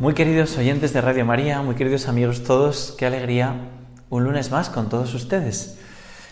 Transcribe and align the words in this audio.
Muy 0.00 0.14
queridos 0.14 0.56
oyentes 0.56 0.94
de 0.94 1.02
Radio 1.02 1.26
María, 1.26 1.60
muy 1.60 1.74
queridos 1.74 2.08
amigos 2.08 2.42
todos, 2.42 2.94
qué 2.96 3.04
alegría 3.04 3.68
un 4.08 4.24
lunes 4.24 4.50
más 4.50 4.70
con 4.70 4.88
todos 4.88 5.12
ustedes. 5.12 5.78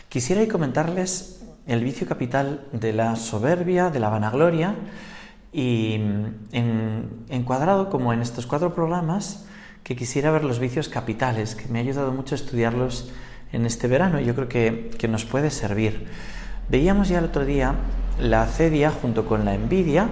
Quisiera 0.08 0.48
comentarles 0.48 1.44
el 1.66 1.84
vicio 1.84 2.08
capital 2.08 2.64
de 2.72 2.94
la 2.94 3.14
soberbia, 3.16 3.90
de 3.90 4.00
la 4.00 4.08
vanagloria 4.08 4.74
y 5.52 5.96
en, 6.52 7.26
encuadrado 7.28 7.90
como 7.90 8.14
en 8.14 8.22
estos 8.22 8.46
cuatro 8.46 8.74
programas 8.74 9.44
que 9.84 9.96
quisiera 9.96 10.30
ver 10.30 10.44
los 10.44 10.60
vicios 10.60 10.88
capitales, 10.88 11.54
que 11.54 11.68
me 11.68 11.78
ha 11.78 11.82
ayudado 11.82 12.10
mucho 12.10 12.36
a 12.36 12.38
estudiarlos 12.38 13.10
en 13.52 13.66
este 13.66 13.86
verano 13.86 14.18
y 14.18 14.24
yo 14.24 14.34
creo 14.34 14.48
que, 14.48 14.90
que 14.96 15.08
nos 15.08 15.26
puede 15.26 15.50
servir. 15.50 16.06
Veíamos 16.70 17.10
ya 17.10 17.18
el 17.18 17.26
otro 17.26 17.44
día 17.44 17.74
la 18.18 18.44
acedia 18.44 18.90
junto 18.90 19.26
con 19.26 19.44
la 19.44 19.52
envidia, 19.52 20.08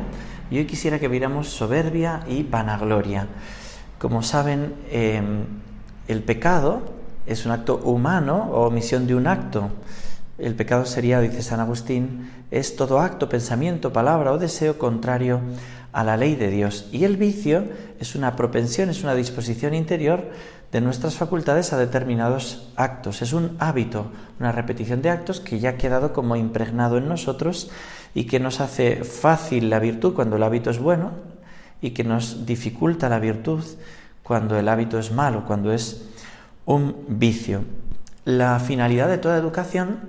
y 0.50 0.58
hoy 0.58 0.66
quisiera 0.66 0.98
que 0.98 1.08
viéramos 1.08 1.48
soberbia 1.48 2.22
y 2.28 2.42
vanagloria. 2.42 3.26
Como 3.98 4.22
saben, 4.22 4.74
em, 4.90 5.44
el 6.08 6.22
pecado 6.22 6.82
es 7.26 7.46
un 7.46 7.52
acto 7.52 7.76
humano 7.78 8.50
o 8.52 8.66
omisión 8.66 9.06
de 9.06 9.14
un 9.14 9.26
acto. 9.26 9.70
El 10.38 10.54
pecado 10.54 10.84
sería, 10.84 11.20
dice 11.20 11.42
San 11.42 11.60
Agustín, 11.60 12.30
es 12.50 12.76
todo 12.76 13.00
acto, 13.00 13.28
pensamiento, 13.28 13.92
palabra 13.92 14.32
o 14.32 14.38
deseo 14.38 14.78
contrario 14.78 15.40
a 15.96 16.04
la 16.04 16.18
ley 16.18 16.34
de 16.34 16.50
Dios. 16.50 16.90
Y 16.92 17.04
el 17.04 17.16
vicio 17.16 17.64
es 17.98 18.14
una 18.14 18.36
propensión, 18.36 18.90
es 18.90 19.02
una 19.02 19.14
disposición 19.14 19.72
interior 19.72 20.28
de 20.70 20.82
nuestras 20.82 21.14
facultades 21.14 21.72
a 21.72 21.78
determinados 21.78 22.68
actos. 22.76 23.22
Es 23.22 23.32
un 23.32 23.56
hábito, 23.60 24.12
una 24.38 24.52
repetición 24.52 25.00
de 25.00 25.08
actos 25.08 25.40
que 25.40 25.58
ya 25.58 25.70
ha 25.70 25.76
quedado 25.78 26.12
como 26.12 26.36
impregnado 26.36 26.98
en 26.98 27.08
nosotros 27.08 27.70
y 28.14 28.24
que 28.24 28.38
nos 28.38 28.60
hace 28.60 29.04
fácil 29.04 29.70
la 29.70 29.78
virtud 29.78 30.12
cuando 30.12 30.36
el 30.36 30.42
hábito 30.42 30.68
es 30.68 30.78
bueno 30.78 31.12
y 31.80 31.92
que 31.92 32.04
nos 32.04 32.44
dificulta 32.44 33.08
la 33.08 33.18
virtud 33.18 33.64
cuando 34.22 34.58
el 34.58 34.68
hábito 34.68 34.98
es 34.98 35.12
malo, 35.12 35.46
cuando 35.46 35.72
es 35.72 36.04
un 36.66 37.06
vicio. 37.08 37.64
La 38.26 38.60
finalidad 38.60 39.08
de 39.08 39.16
toda 39.16 39.38
educación 39.38 40.00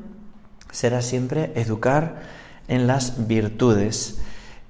será 0.69 1.01
siempre 1.01 1.53
educar 1.55 2.23
en 2.67 2.87
las 2.87 3.25
virtudes, 3.29 4.19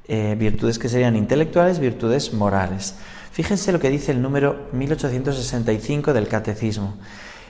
eh, 0.08 0.36
virtudes 0.38 0.80
que 0.80 0.90
serían 0.90 1.16
intelectuales, 1.16 1.80
virtudes 1.80 2.34
morales. 2.34 2.96
Fíjense 3.32 3.72
lo 3.72 3.80
que 3.80 3.90
dice 3.90 4.12
el 4.12 4.22
número 4.22 4.68
1865 4.72 6.14
del 6.14 6.28
Catecismo. 6.28 6.96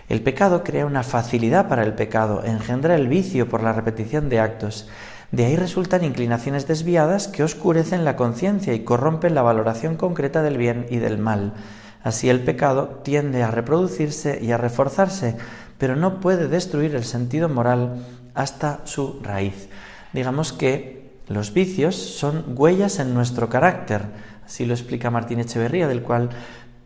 El 0.09 0.21
pecado 0.21 0.63
crea 0.63 0.85
una 0.85 1.03
facilidad 1.03 1.67
para 1.67 1.83
el 1.83 1.93
pecado, 1.93 2.43
engendra 2.43 2.95
el 2.95 3.07
vicio 3.07 3.49
por 3.49 3.61
la 3.61 3.73
repetición 3.73 4.29
de 4.29 4.39
actos 4.39 4.87
de 5.31 5.43
ahí 5.43 5.57
resultan 5.57 6.05
inclinaciones 6.05 6.67
desviadas 6.67 7.27
que 7.27 7.43
oscurecen 7.43 8.05
la 8.05 8.15
conciencia 8.15 8.73
y 8.73 8.85
corrompen 8.85 9.35
la 9.35 9.41
valoración 9.41 9.97
concreta 9.97 10.41
del 10.41 10.57
bien 10.57 10.85
y 10.89 10.97
del 10.97 11.17
mal. 11.17 11.53
Así 12.01 12.29
el 12.29 12.41
pecado 12.41 13.01
tiende 13.03 13.43
a 13.43 13.51
reproducirse 13.51 14.39
y 14.41 14.51
a 14.51 14.57
reforzarse, 14.57 15.35
pero 15.77 15.97
no 15.97 16.21
puede 16.21 16.47
destruir 16.47 16.95
el 16.95 17.03
sentido 17.03 17.49
moral 17.49 18.05
hasta 18.35 18.79
su 18.85 19.19
raíz. 19.21 19.67
Digamos 20.13 20.53
que 20.53 21.06
los 21.27 21.53
vicios 21.53 21.95
son 21.95 22.43
huellas 22.55 22.99
en 22.99 23.13
nuestro 23.13 23.49
carácter, 23.49 24.03
así 24.45 24.65
lo 24.65 24.73
explica 24.73 25.11
Martín 25.11 25.39
Echeverría, 25.39 25.87
del 25.87 26.01
cual 26.01 26.29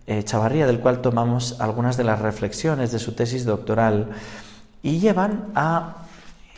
eh, 0.07 0.25
del 0.25 0.79
cual 0.79 1.01
tomamos 1.01 1.61
algunas 1.61 1.95
de 1.95 2.03
las 2.03 2.19
reflexiones 2.19 2.91
de 2.91 2.99
su 2.99 3.13
tesis 3.13 3.45
doctoral, 3.45 4.09
y 4.81 4.99
llevan 4.99 5.51
a 5.53 6.07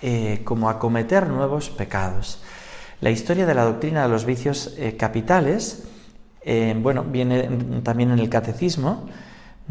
eh, 0.02 0.42
como 0.44 0.70
a 0.70 0.80
cometer 0.80 1.28
nuevos 1.28 1.70
pecados. 1.70 2.42
La 3.02 3.12
historia 3.12 3.46
de 3.46 3.54
la 3.54 3.66
doctrina 3.66 4.04
de 4.04 4.10
los 4.10 4.26
vicios 4.26 4.74
eh, 4.78 4.96
capitales, 4.98 5.84
bueno, 6.82 7.04
viene 7.04 7.48
también 7.84 8.12
en 8.12 8.20
el 8.20 8.30
catecismo, 8.30 9.08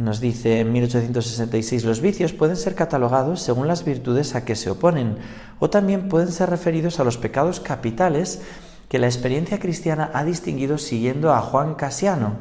nos 0.05 0.21
dice 0.21 0.61
en 0.61 0.73
1866, 0.73 1.85
los 1.85 2.01
vicios 2.01 2.33
pueden 2.33 2.57
ser 2.57 2.75
catalogados 2.75 3.41
según 3.41 3.69
las 3.69 3.85
virtudes 3.85 4.35
a 4.35 4.45
que 4.45 4.57
se 4.57 4.71
oponen, 4.71 5.17
o 5.59 5.71
también 5.71 6.09
pueden 6.09 6.33
ser 6.33 6.51
referidos 6.51 7.01
a 7.01 7.05
los 7.05 7.19
pecados 7.19 7.61
capitales 7.61 8.43
que 8.89 8.99
la 8.99 9.07
experiencia 9.07 9.59
cristiana 9.59 10.11
ha 10.13 10.25
distinguido 10.25 10.77
siguiendo 10.79 11.33
a 11.33 11.41
Juan 11.41 11.75
Casiano 11.75 12.37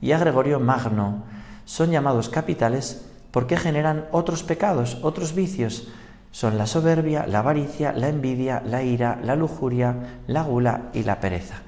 y 0.00 0.12
a 0.12 0.18
Gregorio 0.18 0.60
Magno. 0.60 1.24
Son 1.64 1.90
llamados 1.90 2.28
capitales 2.28 3.02
porque 3.30 3.56
generan 3.56 4.06
otros 4.12 4.42
pecados, 4.42 4.98
otros 5.02 5.34
vicios, 5.34 5.88
son 6.30 6.58
la 6.58 6.66
soberbia, 6.66 7.26
la 7.26 7.40
avaricia, 7.40 7.92
la 7.92 8.08
envidia, 8.08 8.62
la 8.64 8.82
ira, 8.82 9.18
la 9.24 9.34
lujuria, 9.34 10.20
la 10.26 10.42
gula 10.42 10.90
y 10.92 11.02
la 11.02 11.20
pereza. 11.20 11.62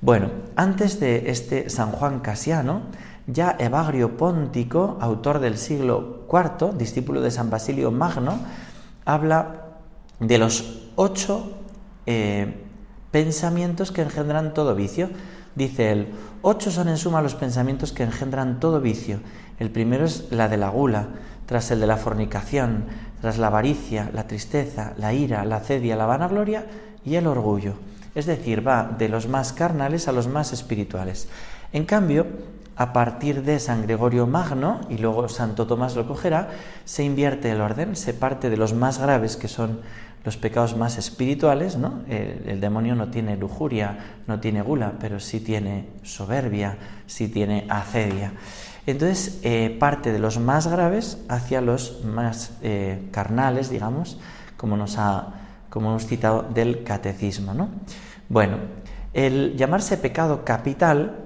Bueno, 0.00 0.30
antes 0.56 1.00
de 1.00 1.30
este 1.30 1.70
San 1.70 1.90
Juan 1.90 2.20
Casiano, 2.20 2.82
ya 3.26 3.56
Evagrio 3.58 4.16
Póntico, 4.16 4.98
autor 5.00 5.38
del 5.38 5.56
siglo 5.56 6.26
IV, 6.30 6.76
discípulo 6.76 7.20
de 7.20 7.30
San 7.30 7.50
Basilio 7.50 7.90
Magno, 7.90 8.38
habla 9.04 9.76
de 10.20 10.38
los 10.38 10.80
ocho 10.96 11.52
eh, 12.06 12.64
pensamientos 13.10 13.92
que 13.92 14.02
engendran 14.02 14.54
todo 14.54 14.74
vicio. 14.74 15.08
Dice 15.54 15.92
él, 15.92 16.08
ocho 16.42 16.70
son 16.70 16.88
en 16.88 16.96
suma 16.96 17.22
los 17.22 17.34
pensamientos 17.34 17.92
que 17.92 18.02
engendran 18.02 18.60
todo 18.60 18.80
vicio. 18.80 19.20
El 19.58 19.70
primero 19.70 20.04
es 20.04 20.30
la 20.30 20.48
de 20.48 20.56
la 20.56 20.68
gula, 20.68 21.08
tras 21.46 21.70
el 21.70 21.80
de 21.80 21.86
la 21.86 21.96
fornicación, 21.96 22.86
tras 23.20 23.38
la 23.38 23.46
avaricia, 23.46 24.10
la 24.12 24.26
tristeza, 24.26 24.94
la 24.98 25.12
ira, 25.12 25.44
la 25.44 25.60
cedia, 25.60 25.96
la 25.96 26.06
vanagloria 26.06 26.66
y 27.04 27.14
el 27.14 27.26
orgullo. 27.26 27.74
Es 28.14 28.26
decir, 28.26 28.66
va 28.66 28.94
de 28.98 29.08
los 29.08 29.28
más 29.28 29.52
carnales 29.52 30.08
a 30.08 30.12
los 30.12 30.28
más 30.28 30.52
espirituales. 30.52 31.28
En 31.72 31.84
cambio, 31.84 32.26
a 32.76 32.92
partir 32.92 33.42
de 33.42 33.58
San 33.58 33.82
Gregorio 33.82 34.26
Magno, 34.26 34.80
y 34.88 34.98
luego 34.98 35.28
Santo 35.28 35.66
Tomás 35.66 35.96
lo 35.96 36.06
cogerá, 36.06 36.50
se 36.84 37.04
invierte 37.04 37.50
el 37.50 37.60
orden, 37.60 37.96
se 37.96 38.14
parte 38.14 38.50
de 38.50 38.56
los 38.56 38.74
más 38.74 38.98
graves, 38.98 39.36
que 39.36 39.48
son 39.48 39.80
los 40.24 40.36
pecados 40.36 40.76
más 40.76 40.96
espirituales, 40.96 41.76
¿no? 41.76 42.02
El, 42.08 42.60
demonio 42.60 42.94
no 42.94 43.08
tiene 43.08 43.36
lujuria, 43.36 44.22
no 44.26 44.40
tiene 44.40 44.62
gula, 44.62 44.94
pero 44.98 45.20
sí 45.20 45.40
tiene 45.40 45.88
soberbia, 46.02 46.78
sí 47.06 47.28
tiene 47.28 47.66
acedia. 47.68 48.32
Entonces 48.86 49.40
eh, 49.42 49.76
parte 49.78 50.12
de 50.12 50.18
los 50.18 50.38
más 50.38 50.66
graves 50.66 51.18
hacia 51.28 51.60
los 51.60 52.04
más 52.04 52.52
eh, 52.62 53.08
carnales, 53.10 53.68
digamos, 53.68 54.18
como 54.56 54.76
nos 54.76 54.96
ha 54.98 55.34
como 55.74 55.88
hemos 55.90 56.06
citado 56.06 56.42
del 56.54 56.84
catecismo. 56.84 57.52
¿no? 57.52 57.68
Bueno, 58.28 58.58
el 59.12 59.56
llamarse 59.56 59.96
pecado 59.96 60.44
capital 60.44 61.23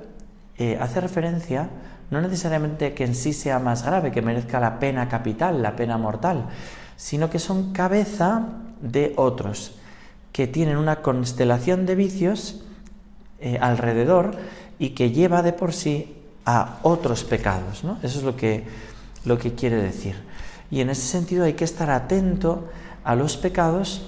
eh, 0.58 0.78
hace 0.80 1.00
referencia 1.00 1.70
no 2.10 2.20
necesariamente 2.20 2.94
que 2.94 3.04
en 3.04 3.14
sí 3.14 3.32
sea 3.32 3.58
más 3.58 3.84
grave, 3.84 4.10
que 4.10 4.22
merezca 4.22 4.60
la 4.60 4.78
pena 4.78 5.08
capital, 5.08 5.62
la 5.62 5.76
pena 5.76 5.98
mortal, 5.98 6.46
sino 6.96 7.28
que 7.28 7.38
son 7.38 7.72
cabeza 7.72 8.46
de 8.80 9.12
otros, 9.16 9.72
que 10.32 10.46
tienen 10.46 10.78
una 10.78 11.02
constelación 11.02 11.84
de 11.84 11.94
vicios 11.94 12.62
alrededor 13.60 14.36
y 14.78 14.90
que 14.90 15.10
lleva 15.10 15.42
de 15.42 15.52
por 15.52 15.72
sí 15.72 16.16
a 16.46 16.78
otros 16.82 17.24
pecados. 17.24 17.84
¿no? 17.84 17.98
Eso 18.02 18.18
es 18.18 18.24
lo 18.24 18.36
que, 18.36 18.64
lo 19.26 19.38
que 19.38 19.54
quiere 19.54 19.76
decir. 19.76 20.16
Y 20.70 20.80
en 20.80 20.88
ese 20.88 21.02
sentido 21.02 21.44
hay 21.44 21.52
que 21.52 21.64
estar 21.64 21.90
atento 21.90 22.68
a 23.04 23.14
los 23.14 23.36
pecados 23.36 24.06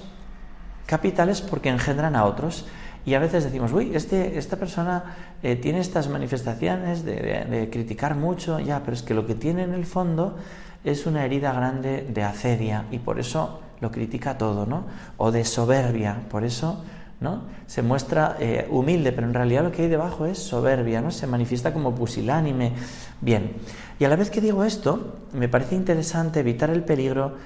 capitales 0.87 1.41
porque 1.41 1.69
engendran 1.69 2.15
a 2.15 2.25
otros. 2.25 2.65
Y 3.05 3.15
a 3.15 3.19
veces 3.19 3.43
decimos, 3.43 3.73
uy, 3.73 3.91
este, 3.95 4.37
esta 4.37 4.57
persona 4.57 5.15
eh, 5.41 5.55
tiene 5.55 5.79
estas 5.79 6.07
manifestaciones 6.07 7.03
de, 7.03 7.69
criticar 7.71 8.15
mucho, 8.15 8.59
ya, 8.59 8.81
pero 8.81 8.93
es 8.93 9.01
que 9.01 9.13
lo 9.13 9.25
que 9.25 9.35
tiene 9.35 9.63
en 9.63 9.73
el 9.73 9.85
fondo 9.85 10.37
es 10.83 11.05
una 11.05 11.25
herida 11.25 11.51
grande 11.53 12.07
de 12.07 12.23
acedia 12.23 12.85
y 12.91 12.99
por 12.99 13.19
eso 13.19 13.59
lo 13.81 13.91
critica 13.91 14.37
todo, 14.37 14.65
¿no? 14.65 14.85
O 15.17 15.31
de 15.31 15.43
soberbia, 15.45 16.21
por 16.29 16.43
eso 16.43 16.83
¿no? 17.21 17.43
Se 17.67 17.83
muestra 17.83 18.35
eh, 18.39 18.67
humilde, 18.69 19.11
pero 19.11 19.27
en 19.27 19.35
realidad 19.35 19.63
lo 19.63 19.71
que 19.71 19.83
hay 19.83 19.87
debajo 19.87 20.25
es 20.25 20.39
soberbia, 20.39 21.01
¿no? 21.01 21.11
Se 21.11 21.27
manifiesta 21.27 21.71
como 21.71 21.93
pusilánime. 21.93 22.73
Bien, 23.21 23.53
y 23.99 24.05
a 24.05 24.09
la 24.09 24.15
vez 24.15 24.31
que 24.31 24.41
digo 24.41 24.63
esto, 24.63 25.17
me 25.31 25.47
parece 25.47 25.75
interesante 25.75 26.39
evitar 26.39 26.71
el 26.71 26.83
peligro 26.83 27.37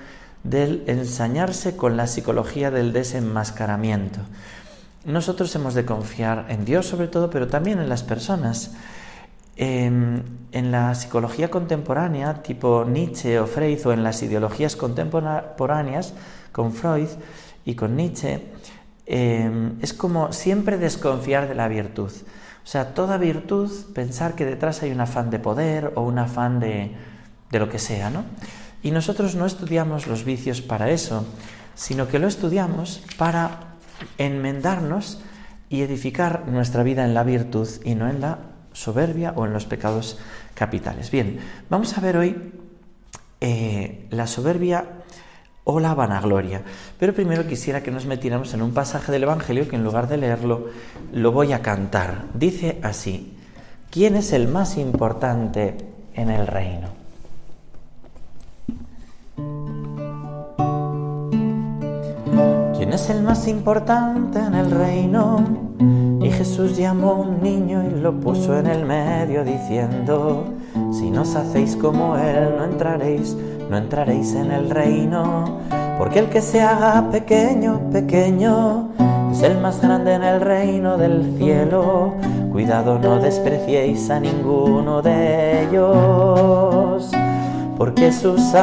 del 0.44 0.84
ensañarse 0.88 1.76
con 1.76 1.98
la 1.98 2.08
psicología 2.08 2.72
del 2.72 2.94
desenmascaramiento. 2.94 4.22
Nosotros 5.06 5.54
hemos 5.56 5.76
de 5.76 5.86
confiar 5.86 6.48
en 6.50 6.66
Dios 6.66 6.88
sobre 6.88 7.08
todo, 7.08 7.30
pero 7.30 7.48
también 7.48 7.80
en 7.80 7.90
las 7.90 8.04
personas. 8.04 8.74
en 9.58 10.72
la 10.72 10.94
psicología 10.96 11.50
contemporánea, 11.50 12.44
tipo 12.44 12.84
Nietzsche 12.84 13.40
o 13.40 13.48
Freud, 13.48 13.80
o 13.86 13.94
en 13.94 14.04
las 14.04 14.22
ideologías 14.22 14.76
contemporáneas, 14.76 16.14
con 16.52 16.74
Freud 16.74 17.08
y 17.64 17.76
con 17.76 17.96
Nietzsche, 17.96 18.42
em, 19.06 19.78
es 19.82 19.94
como 19.94 20.34
siempre 20.34 20.78
desconfiar 20.78 21.48
de 21.48 21.56
la 21.56 21.70
virtud. 21.70 22.12
O 22.12 22.68
sea, 22.68 22.94
toda 22.94 23.18
virtud, 23.18 23.72
pensar 23.94 24.36
que 24.36 24.44
detrás 24.44 24.82
hay 24.82 24.92
un 24.92 25.00
afán 25.00 25.30
de 25.30 25.40
poder 25.40 25.94
o 25.96 26.02
un 26.02 26.20
afán 26.20 26.60
de, 26.60 26.92
de 27.52 27.60
lo 27.60 27.70
que 27.70 27.80
sea, 27.80 28.10
¿no? 28.10 28.26
Y 28.84 28.92
nosotros 28.92 29.36
no 29.36 29.46
estudiamos 29.46 30.08
los 30.08 30.26
vicios 30.26 30.62
para 30.62 30.90
eso, 30.90 31.26
sino 31.76 32.08
que 32.08 32.20
lo 32.20 32.28
estudiamos 32.28 33.02
para 33.18 33.75
enmendarnos 34.18 35.22
y 35.70 35.82
edificar 35.82 36.48
nuestra 36.48 36.84
vida 36.84 37.06
en 37.06 37.14
la 37.14 37.24
virtud 37.24 37.68
y 37.84 37.96
no 37.96 38.10
en 38.10 38.22
la 38.22 38.40
soberbia 38.74 39.34
o 39.36 39.46
en 39.46 39.54
los 39.54 39.66
pecados 39.66 40.20
capitales. 40.54 41.12
Bien, 41.12 41.40
vamos 41.70 41.98
a 41.98 42.02
ver 42.02 42.18
hoy 42.18 42.54
eh, 43.42 44.08
la 44.12 44.28
soberbia 44.28 44.86
o 45.64 45.80
la 45.80 45.94
vanagloria. 45.94 46.62
Pero 47.00 47.14
primero 47.14 47.48
quisiera 47.48 47.84
que 47.84 47.92
nos 47.92 48.06
metiéramos 48.06 48.54
en 48.54 48.62
un 48.62 48.74
pasaje 48.74 49.12
del 49.12 49.24
Evangelio 49.24 49.68
que 49.68 49.76
en 49.76 49.84
lugar 49.84 50.08
de 50.08 50.18
leerlo 50.18 50.70
lo 51.12 51.32
voy 51.32 51.54
a 51.54 51.62
cantar. 51.62 52.26
Dice 52.34 52.80
así, 52.84 53.36
¿quién 53.90 54.16
es 54.16 54.32
el 54.32 54.48
más 54.48 54.78
importante 54.78 55.76
en 56.14 56.30
el 56.30 56.48
reino? 56.48 57.05
¿Quién 62.78 62.92
es 62.94 63.10
el 63.10 63.24
más 63.24 63.48
importante 63.48 64.40
en 64.40 64.54
el 64.54 64.70
reino? 64.72 65.44
Y 66.22 66.30
Jesús 66.30 66.76
llamó 66.76 67.12
a 67.12 67.16
un 67.16 67.42
niño 67.42 67.84
y 67.84 68.00
lo 68.00 68.20
puso 68.20 68.58
en 68.58 68.68
el 68.68 68.86
medio 68.86 69.44
diciendo, 69.44 70.46
si 70.92 71.10
no 71.10 71.22
os 71.22 71.36
hacéis 71.36 71.76
como 71.76 72.18
Él, 72.18 72.56
no 72.58 72.66
entraréis, 72.66 73.38
no 73.70 73.78
entraréis 73.78 74.34
en 74.36 74.52
el 74.52 74.70
reino. 74.70 75.60
Porque 75.98 76.20
el 76.20 76.30
que 76.30 76.42
se 76.42 76.62
haga 76.62 77.10
pequeño, 77.12 77.80
pequeño, 77.92 78.90
es 79.32 79.42
el 79.44 79.60
más 79.60 79.82
grande 79.82 80.14
en 80.14 80.24
el 80.24 80.42
reino 80.42 80.98
del 80.98 81.38
cielo. 81.38 82.16
Cuidado, 82.52 83.00
no 83.00 83.20
despreciéis 83.20 84.10
a 84.10 84.20
ninguno 84.20 85.02
de 85.02 85.64
ellos 85.64 87.12
porque 87.78 88.12
sus 88.12 88.54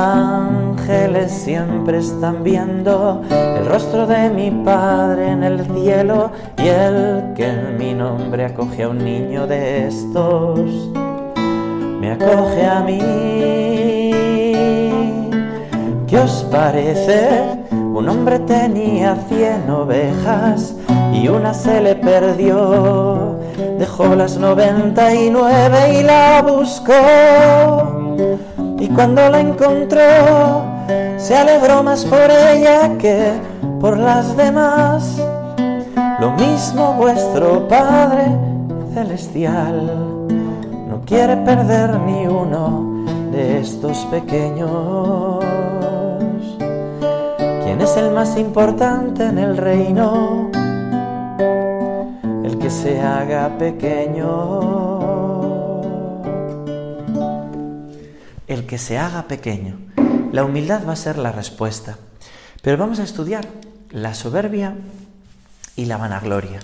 ángeles 0.82 1.31
siempre 1.31 1.99
están 1.99 2.43
viendo 2.43 3.23
el 3.31 3.67
rostro 3.67 4.05
de 4.06 4.31
mi 4.31 4.50
Padre 4.50 5.29
en 5.29 5.44
el 5.44 5.64
cielo 5.67 6.32
y 6.58 6.67
el 6.67 7.34
que 7.37 7.46
en 7.46 7.76
mi 7.79 7.94
nombre 7.94 8.46
acoge 8.46 8.82
a 8.82 8.88
un 8.88 8.99
niño 8.99 9.46
de 9.46 9.87
estos, 9.87 10.58
me 12.00 12.11
acoge 12.11 12.67
a 12.67 12.81
mí. 12.81 12.99
¿Qué 16.08 16.19
os 16.19 16.44
parece? 16.50 17.29
Un 17.70 18.08
hombre 18.08 18.40
tenía 18.40 19.14
cien 19.29 19.70
ovejas 19.70 20.75
y 21.12 21.29
una 21.29 21.55
se 21.55 21.81
le 21.81 21.94
perdió. 21.94 23.38
Dejó 23.79 24.17
las 24.17 24.37
noventa 24.37 25.14
y 25.14 25.31
nueve 25.31 26.00
y 26.00 26.02
la 26.02 26.43
buscó 26.43 27.93
y 28.79 28.88
cuando 28.88 29.31
la 29.31 29.38
encontró 29.38 30.71
se 31.22 31.36
alegró 31.36 31.84
más 31.84 32.04
por 32.04 32.30
ella 32.30 32.98
que 32.98 33.32
por 33.80 33.96
las 33.96 34.36
demás. 34.36 35.16
Lo 36.20 36.32
mismo 36.32 36.94
vuestro 36.94 37.69
Padre 37.69 38.24
Celestial 38.92 39.86
no 40.88 41.00
quiere 41.06 41.36
perder 41.36 42.00
ni 42.00 42.26
uno 42.26 43.04
de 43.30 43.60
estos 43.60 43.98
pequeños. 44.06 45.44
¿Quién 47.62 47.80
es 47.80 47.96
el 47.96 48.10
más 48.10 48.36
importante 48.36 49.24
en 49.24 49.38
el 49.38 49.56
reino? 49.56 50.50
El 52.44 52.58
que 52.58 52.69
se 52.69 53.00
haga 53.00 53.48
pequeño. 53.58 54.82
el 58.48 58.66
que 58.66 58.76
se 58.76 58.98
haga 58.98 59.22
pequeño. 59.22 59.91
La 60.32 60.44
humildad 60.44 60.87
va 60.88 60.94
a 60.94 60.96
ser 60.96 61.19
la 61.19 61.31
respuesta. 61.31 61.99
Pero 62.62 62.79
vamos 62.79 63.00
a 63.00 63.02
estudiar 63.02 63.46
la 63.90 64.14
soberbia 64.14 64.75
y 65.76 65.84
la 65.84 65.99
vanagloria. 65.99 66.61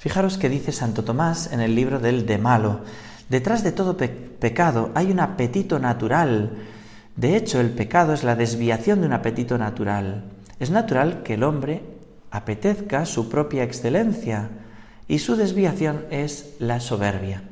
Fijaros 0.00 0.36
que 0.36 0.48
dice 0.48 0.72
Santo 0.72 1.04
Tomás 1.04 1.52
en 1.52 1.60
el 1.60 1.76
libro 1.76 2.00
del 2.00 2.26
De 2.26 2.38
Malo, 2.38 2.80
detrás 3.28 3.62
de 3.62 3.70
todo 3.70 3.96
pecado 3.96 4.90
hay 4.96 5.12
un 5.12 5.20
apetito 5.20 5.78
natural. 5.78 6.58
De 7.14 7.36
hecho, 7.36 7.60
el 7.60 7.70
pecado 7.70 8.14
es 8.14 8.24
la 8.24 8.34
desviación 8.34 9.00
de 9.00 9.06
un 9.06 9.12
apetito 9.12 9.58
natural. 9.58 10.24
Es 10.58 10.70
natural 10.70 11.22
que 11.22 11.34
el 11.34 11.44
hombre 11.44 11.84
apetezca 12.32 13.06
su 13.06 13.28
propia 13.28 13.62
excelencia 13.62 14.50
y 15.06 15.20
su 15.20 15.36
desviación 15.36 16.04
es 16.10 16.56
la 16.58 16.80
soberbia. 16.80 17.44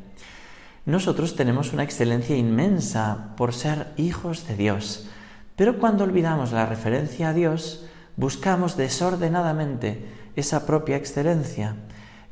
Nosotros 0.87 1.37
tenemos 1.37 1.73
una 1.73 1.85
excelencia 1.85 2.37
inmensa 2.37 3.35
por 3.37 3.55
ser 3.55 3.93
hijos 3.97 4.49
de 4.49 4.57
Dios, 4.57 5.09
pero 5.56 5.79
cuando 5.79 6.05
olvidamos 6.05 6.53
la 6.53 6.67
referencia 6.67 7.31
a 7.31 7.32
Dios, 7.32 7.87
buscamos 8.17 8.76
desordenadamente 8.76 10.05
esa 10.37 10.67
propia 10.67 10.97
excelencia 10.97 11.76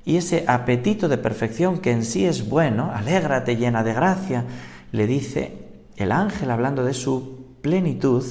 y 0.04 0.16
ese 0.16 0.44
apetito 0.46 1.08
de 1.08 1.18
perfección 1.18 1.78
que 1.78 1.90
en 1.90 2.04
sí 2.04 2.26
es 2.26 2.48
bueno, 2.48 2.92
alégrate 2.94 3.56
llena 3.56 3.82
de 3.82 3.94
gracia, 3.94 4.44
le 4.92 5.06
dice 5.06 5.64
el 5.96 6.12
ángel 6.12 6.50
hablando 6.50 6.84
de 6.84 6.92
su 6.92 7.56
plenitud, 7.62 8.24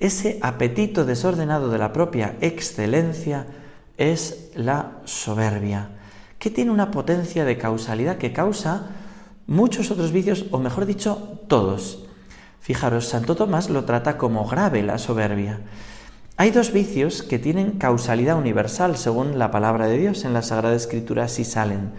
ese 0.00 0.38
apetito 0.42 1.04
desordenado 1.04 1.70
de 1.70 1.78
la 1.78 1.92
propia 1.92 2.34
excelencia 2.40 3.46
es 3.96 4.50
la 4.56 4.98
soberbia, 5.04 5.90
que 6.40 6.50
tiene 6.50 6.72
una 6.72 6.90
potencia 6.90 7.44
de 7.44 7.56
causalidad 7.56 8.18
que 8.18 8.32
causa 8.32 8.88
muchos 9.46 9.92
otros 9.92 10.10
vicios, 10.10 10.46
o 10.50 10.58
mejor 10.58 10.86
dicho, 10.86 11.40
todos. 11.46 12.03
Fijaros, 12.64 13.08
Santo 13.08 13.36
Tomás 13.36 13.68
lo 13.68 13.84
trata 13.84 14.16
como 14.16 14.46
grave 14.46 14.82
la 14.82 14.96
soberbia. 14.96 15.60
Hay 16.38 16.50
dos 16.50 16.72
vicios 16.72 17.22
que 17.22 17.38
tienen 17.38 17.72
causalidad 17.72 18.38
universal, 18.38 18.96
según 18.96 19.38
la 19.38 19.50
palabra 19.50 19.86
de 19.86 19.98
Dios 19.98 20.24
en 20.24 20.32
la 20.32 20.40
Sagrada 20.40 20.74
Escritura, 20.74 21.28
si 21.28 21.44
salen. 21.44 21.90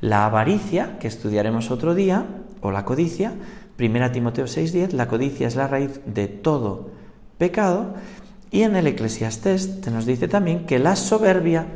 La 0.00 0.24
avaricia, 0.24 0.98
que 1.00 1.06
estudiaremos 1.06 1.70
otro 1.70 1.94
día, 1.94 2.24
o 2.62 2.70
la 2.70 2.86
codicia, 2.86 3.34
1 3.78 4.10
Timoteo 4.10 4.46
6:10, 4.46 4.94
la 4.94 5.06
codicia 5.06 5.46
es 5.48 5.54
la 5.54 5.68
raíz 5.68 6.00
de 6.06 6.28
todo 6.28 6.92
pecado, 7.36 7.92
y 8.50 8.62
en 8.62 8.74
el 8.74 8.86
Eclesiastés 8.86 9.82
te 9.82 9.90
nos 9.90 10.06
dice 10.06 10.28
también 10.28 10.64
que 10.64 10.78
la 10.78 10.96
soberbia 10.96 11.66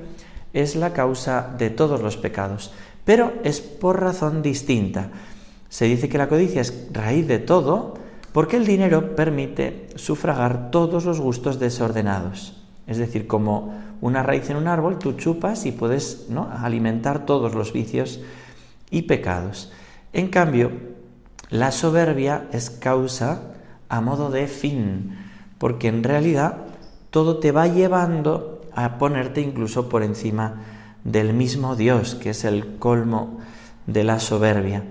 es 0.54 0.76
la 0.76 0.94
causa 0.94 1.54
de 1.59 1.68
todos 1.68 2.00
los 2.00 2.16
pecados 2.16 2.73
pero 3.04 3.32
es 3.42 3.61
por 3.61 4.00
razón 4.00 4.40
distinta. 4.40 5.11
Se 5.68 5.87
dice 5.87 6.09
que 6.09 6.18
la 6.18 6.28
codicia 6.28 6.61
es 6.61 6.88
raíz 6.92 7.26
de 7.26 7.38
todo 7.38 7.94
porque 8.32 8.56
el 8.56 8.66
dinero 8.66 9.16
permite 9.16 9.88
sufragar 9.96 10.70
todos 10.70 11.04
los 11.04 11.20
gustos 11.20 11.58
desordenados. 11.58 12.56
Es 12.87 12.99
decir, 12.99 13.26
como 13.26 13.75
una 14.00 14.22
raíz 14.22 14.50
en 14.50 14.56
un 14.56 14.68
árbol, 14.68 14.99
tú 14.99 15.12
chupas 15.12 15.66
y 15.66 15.72
puedes 15.72 16.26
¿no? 16.28 16.49
alimentar 16.50 17.26
todos 17.26 17.54
los 17.54 17.72
vicios 17.72 18.20
y 18.90 19.02
pecados. 19.02 19.72
En 20.12 20.28
cambio, 20.28 20.72
la 21.50 21.72
soberbia 21.72 22.49
es 22.52 22.70
causa 22.70 23.42
a 23.88 24.00
modo 24.00 24.30
de 24.30 24.46
fin, 24.46 25.18
porque 25.58 25.88
en 25.88 26.04
realidad 26.04 26.58
todo 27.10 27.38
te 27.38 27.52
va 27.52 27.66
llevando 27.66 28.62
a 28.72 28.99
ponerte 28.99 29.40
incluso 29.40 29.88
por 29.88 30.02
encima 30.02 30.62
del 31.04 31.32
mismo 31.34 31.76
Dios, 31.76 32.14
que 32.14 32.30
es 32.30 32.44
el 32.44 32.76
colmo 32.76 33.40
de 33.87 34.04
la 34.04 34.20
soberbia. 34.20 34.84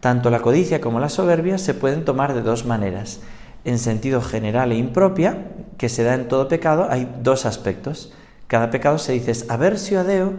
Tanto 0.00 0.30
la 0.30 0.40
codicia 0.40 0.80
como 0.80 0.98
la 0.98 1.08
soberbia 1.08 1.58
se 1.58 1.74
pueden 1.74 2.04
tomar 2.04 2.34
de 2.34 2.42
dos 2.42 2.64
maneras. 2.64 3.20
En 3.64 3.78
sentido 3.78 4.22
general 4.22 4.72
e 4.72 4.76
impropia, 4.76 5.46
que 5.76 5.90
se 5.90 6.02
da 6.02 6.14
en 6.14 6.28
todo 6.28 6.48
pecado, 6.48 6.86
hay 6.90 7.10
dos 7.22 7.44
aspectos. 7.44 8.12
Cada 8.46 8.70
pecado 8.70 8.98
se 8.98 9.12
dice 9.12 9.30
es 9.30 9.48
aversio 9.50 10.00
a 10.00 10.04
Deo 10.04 10.32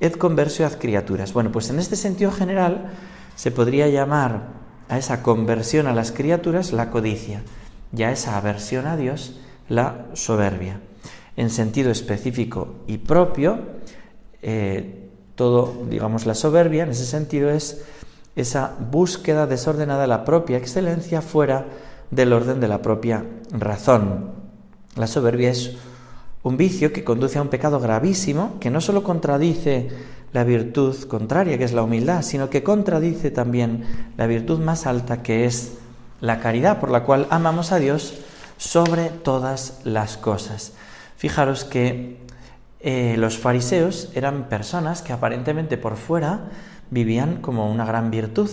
et 0.00 0.18
conversio 0.18 0.66
ad 0.66 0.78
criaturas. 0.78 1.32
Bueno, 1.32 1.52
pues 1.52 1.70
en 1.70 1.78
este 1.78 1.96
sentido 1.96 2.32
general 2.32 2.90
se 3.36 3.50
podría 3.50 3.88
llamar 3.88 4.48
a 4.88 4.98
esa 4.98 5.22
conversión 5.22 5.86
a 5.86 5.94
las 5.94 6.12
criaturas 6.12 6.72
la 6.72 6.90
codicia 6.90 7.42
y 7.96 8.02
a 8.02 8.10
esa 8.10 8.36
aversión 8.36 8.86
a 8.86 8.96
Dios 8.96 9.38
la 9.68 10.06
soberbia. 10.14 10.80
En 11.36 11.50
sentido 11.50 11.90
específico 11.90 12.76
y 12.86 12.98
propio, 12.98 13.60
eh, 14.42 15.08
todo, 15.34 15.84
digamos, 15.88 16.26
la 16.26 16.34
soberbia 16.34 16.84
en 16.84 16.90
ese 16.90 17.04
sentido 17.04 17.50
es 17.50 17.84
esa 18.36 18.74
búsqueda 18.78 19.46
desordenada 19.46 20.02
de 20.02 20.06
la 20.06 20.24
propia 20.24 20.58
excelencia 20.58 21.22
fuera 21.22 21.66
del 22.10 22.32
orden 22.32 22.60
de 22.60 22.68
la 22.68 22.82
propia 22.82 23.24
razón. 23.50 24.30
La 24.94 25.06
soberbia 25.06 25.50
es 25.50 25.72
un 26.42 26.56
vicio 26.56 26.92
que 26.92 27.02
conduce 27.02 27.38
a 27.38 27.42
un 27.42 27.48
pecado 27.48 27.80
gravísimo 27.80 28.58
que 28.60 28.70
no 28.70 28.80
solo 28.80 29.02
contradice 29.02 29.88
la 30.32 30.44
virtud 30.44 30.94
contraria, 31.04 31.58
que 31.58 31.64
es 31.64 31.72
la 31.72 31.82
humildad, 31.82 32.22
sino 32.22 32.50
que 32.50 32.62
contradice 32.62 33.30
también 33.30 33.84
la 34.16 34.26
virtud 34.26 34.60
más 34.60 34.86
alta, 34.86 35.22
que 35.22 35.46
es 35.46 35.78
la 36.20 36.40
caridad, 36.40 36.78
por 36.78 36.90
la 36.90 37.04
cual 37.04 37.26
amamos 37.30 37.72
a 37.72 37.78
Dios 37.78 38.14
sobre 38.58 39.08
todas 39.08 39.80
las 39.84 40.16
cosas. 40.16 40.72
Fijaros 41.16 41.64
que 41.64 42.18
eh, 42.80 43.16
los 43.18 43.38
fariseos 43.38 44.10
eran 44.14 44.48
personas 44.48 45.02
que 45.02 45.12
aparentemente 45.12 45.78
por 45.78 45.96
fuera 45.96 46.50
vivían 46.90 47.40
como 47.40 47.70
una 47.70 47.84
gran 47.84 48.10
virtud, 48.10 48.50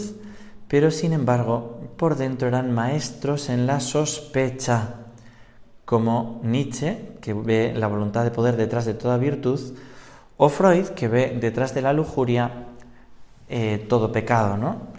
pero 0.67 0.91
sin 0.91 1.13
embargo 1.13 1.79
por 1.97 2.15
dentro 2.15 2.47
eran 2.47 2.73
maestros 2.73 3.49
en 3.49 3.67
la 3.67 3.79
sospecha, 3.79 4.95
como 5.85 6.41
Nietzsche, 6.43 7.17
que 7.21 7.33
ve 7.33 7.73
la 7.75 7.87
voluntad 7.87 8.23
de 8.23 8.31
poder 8.31 8.55
detrás 8.55 8.85
de 8.85 8.93
toda 8.93 9.17
virtud, 9.17 9.59
o 10.37 10.49
Freud, 10.49 10.87
que 10.89 11.07
ve 11.07 11.37
detrás 11.39 11.73
de 11.73 11.81
la 11.81 11.93
lujuria 11.93 12.67
eh, 13.49 13.85
todo 13.87 14.11
pecado, 14.11 14.57
¿no? 14.57 14.93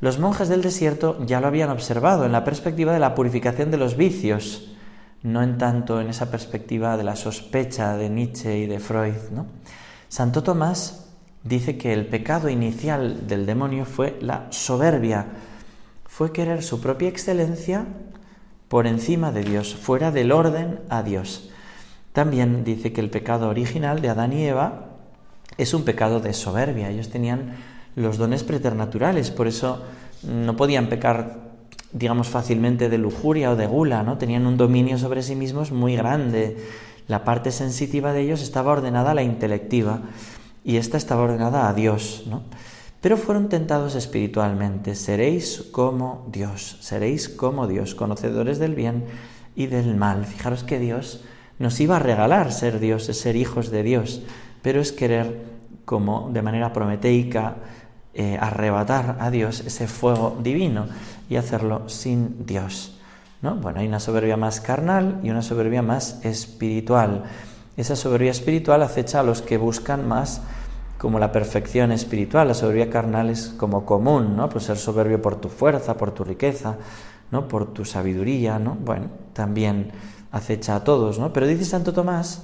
Los 0.00 0.18
monjes 0.18 0.48
del 0.48 0.62
desierto 0.62 1.18
ya 1.26 1.40
lo 1.40 1.48
habían 1.48 1.70
observado 1.70 2.24
en 2.24 2.32
la 2.32 2.44
perspectiva 2.44 2.92
de 2.92 3.00
la 3.00 3.14
purificación 3.14 3.70
de 3.70 3.76
los 3.76 3.96
vicios, 3.96 4.72
no 5.22 5.42
en 5.42 5.58
tanto 5.58 6.00
en 6.00 6.08
esa 6.08 6.30
perspectiva 6.30 6.96
de 6.96 7.02
la 7.02 7.16
sospecha 7.16 7.96
de 7.96 8.08
Nietzsche 8.08 8.58
y 8.58 8.66
de 8.66 8.78
Freud, 8.78 9.30
¿no? 9.32 9.46
Santo 10.08 10.42
Tomás 10.42 11.07
dice 11.48 11.78
que 11.78 11.92
el 11.92 12.06
pecado 12.06 12.48
inicial 12.48 13.26
del 13.26 13.46
demonio 13.46 13.84
fue 13.84 14.18
la 14.20 14.46
soberbia, 14.50 15.26
fue 16.06 16.32
querer 16.32 16.62
su 16.62 16.80
propia 16.80 17.08
excelencia 17.08 17.86
por 18.68 18.86
encima 18.86 19.32
de 19.32 19.44
Dios, 19.44 19.74
fuera 19.74 20.10
del 20.10 20.30
orden 20.30 20.80
a 20.90 21.02
Dios. 21.02 21.50
También 22.12 22.64
dice 22.64 22.92
que 22.92 23.00
el 23.00 23.10
pecado 23.10 23.48
original 23.48 24.02
de 24.02 24.10
Adán 24.10 24.32
y 24.32 24.44
Eva 24.44 24.88
es 25.56 25.72
un 25.72 25.84
pecado 25.84 26.20
de 26.20 26.34
soberbia. 26.34 26.90
Ellos 26.90 27.08
tenían 27.08 27.56
los 27.96 28.18
dones 28.18 28.44
preternaturales, 28.44 29.30
por 29.30 29.46
eso 29.46 29.82
no 30.22 30.56
podían 30.56 30.88
pecar, 30.88 31.38
digamos, 31.92 32.28
fácilmente 32.28 32.88
de 32.88 32.98
lujuria 32.98 33.50
o 33.52 33.56
de 33.56 33.66
gula, 33.66 34.02
¿no? 34.02 34.18
Tenían 34.18 34.46
un 34.46 34.56
dominio 34.56 34.98
sobre 34.98 35.22
sí 35.22 35.34
mismos 35.34 35.72
muy 35.72 35.96
grande. 35.96 36.58
La 37.06 37.24
parte 37.24 37.52
sensitiva 37.52 38.12
de 38.12 38.20
ellos 38.22 38.42
estaba 38.42 38.72
ordenada 38.72 39.12
a 39.12 39.14
la 39.14 39.22
intelectiva 39.22 40.02
y 40.64 40.76
esta 40.76 40.96
estaba 40.96 41.22
ordenada 41.22 41.68
a 41.68 41.74
Dios, 41.74 42.24
¿no? 42.26 42.42
Pero 43.00 43.16
fueron 43.16 43.48
tentados 43.48 43.94
espiritualmente. 43.94 44.94
Seréis 44.94 45.68
como 45.70 46.26
Dios, 46.32 46.78
seréis 46.80 47.28
como 47.28 47.66
Dios, 47.68 47.94
conocedores 47.94 48.58
del 48.58 48.74
bien 48.74 49.04
y 49.54 49.66
del 49.66 49.96
mal. 49.96 50.24
Fijaros 50.24 50.64
que 50.64 50.78
Dios 50.78 51.22
nos 51.58 51.78
iba 51.80 51.96
a 51.96 52.00
regalar 52.00 52.52
ser 52.52 52.80
Dios, 52.80 53.08
es 53.08 53.20
ser 53.20 53.36
hijos 53.36 53.70
de 53.70 53.82
Dios, 53.82 54.22
pero 54.62 54.80
es 54.80 54.92
querer, 54.92 55.44
como 55.84 56.30
de 56.32 56.42
manera 56.42 56.72
prometeica, 56.72 57.56
eh, 58.14 58.36
arrebatar 58.40 59.18
a 59.20 59.30
Dios 59.30 59.60
ese 59.60 59.86
fuego 59.86 60.36
divino 60.42 60.86
y 61.30 61.36
hacerlo 61.36 61.88
sin 61.88 62.46
Dios. 62.46 62.98
¿no? 63.42 63.54
Bueno, 63.56 63.80
hay 63.80 63.86
una 63.86 64.00
soberbia 64.00 64.36
más 64.36 64.60
carnal 64.60 65.20
y 65.22 65.30
una 65.30 65.42
soberbia 65.42 65.82
más 65.82 66.24
espiritual. 66.24 67.24
Esa 67.78 67.94
soberbia 67.94 68.32
espiritual 68.32 68.82
acecha 68.82 69.20
a 69.20 69.22
los 69.22 69.40
que 69.40 69.56
buscan 69.56 70.08
más 70.08 70.42
como 70.98 71.20
la 71.20 71.30
perfección 71.30 71.92
espiritual, 71.92 72.48
la 72.48 72.54
soberbia 72.54 72.90
carnal 72.90 73.30
es 73.30 73.54
como 73.56 73.86
común, 73.86 74.36
¿no? 74.36 74.48
Pues 74.48 74.64
ser 74.64 74.76
soberbio 74.76 75.22
por 75.22 75.36
tu 75.40 75.48
fuerza, 75.48 75.96
por 75.96 76.10
tu 76.10 76.24
riqueza, 76.24 76.74
¿no? 77.30 77.46
Por 77.46 77.72
tu 77.72 77.84
sabiduría, 77.84 78.58
¿no? 78.58 78.74
Bueno, 78.74 79.06
también 79.32 79.92
acecha 80.32 80.74
a 80.74 80.82
todos, 80.82 81.20
¿no? 81.20 81.32
Pero 81.32 81.46
dice 81.46 81.64
Santo 81.64 81.92
Tomás 81.92 82.42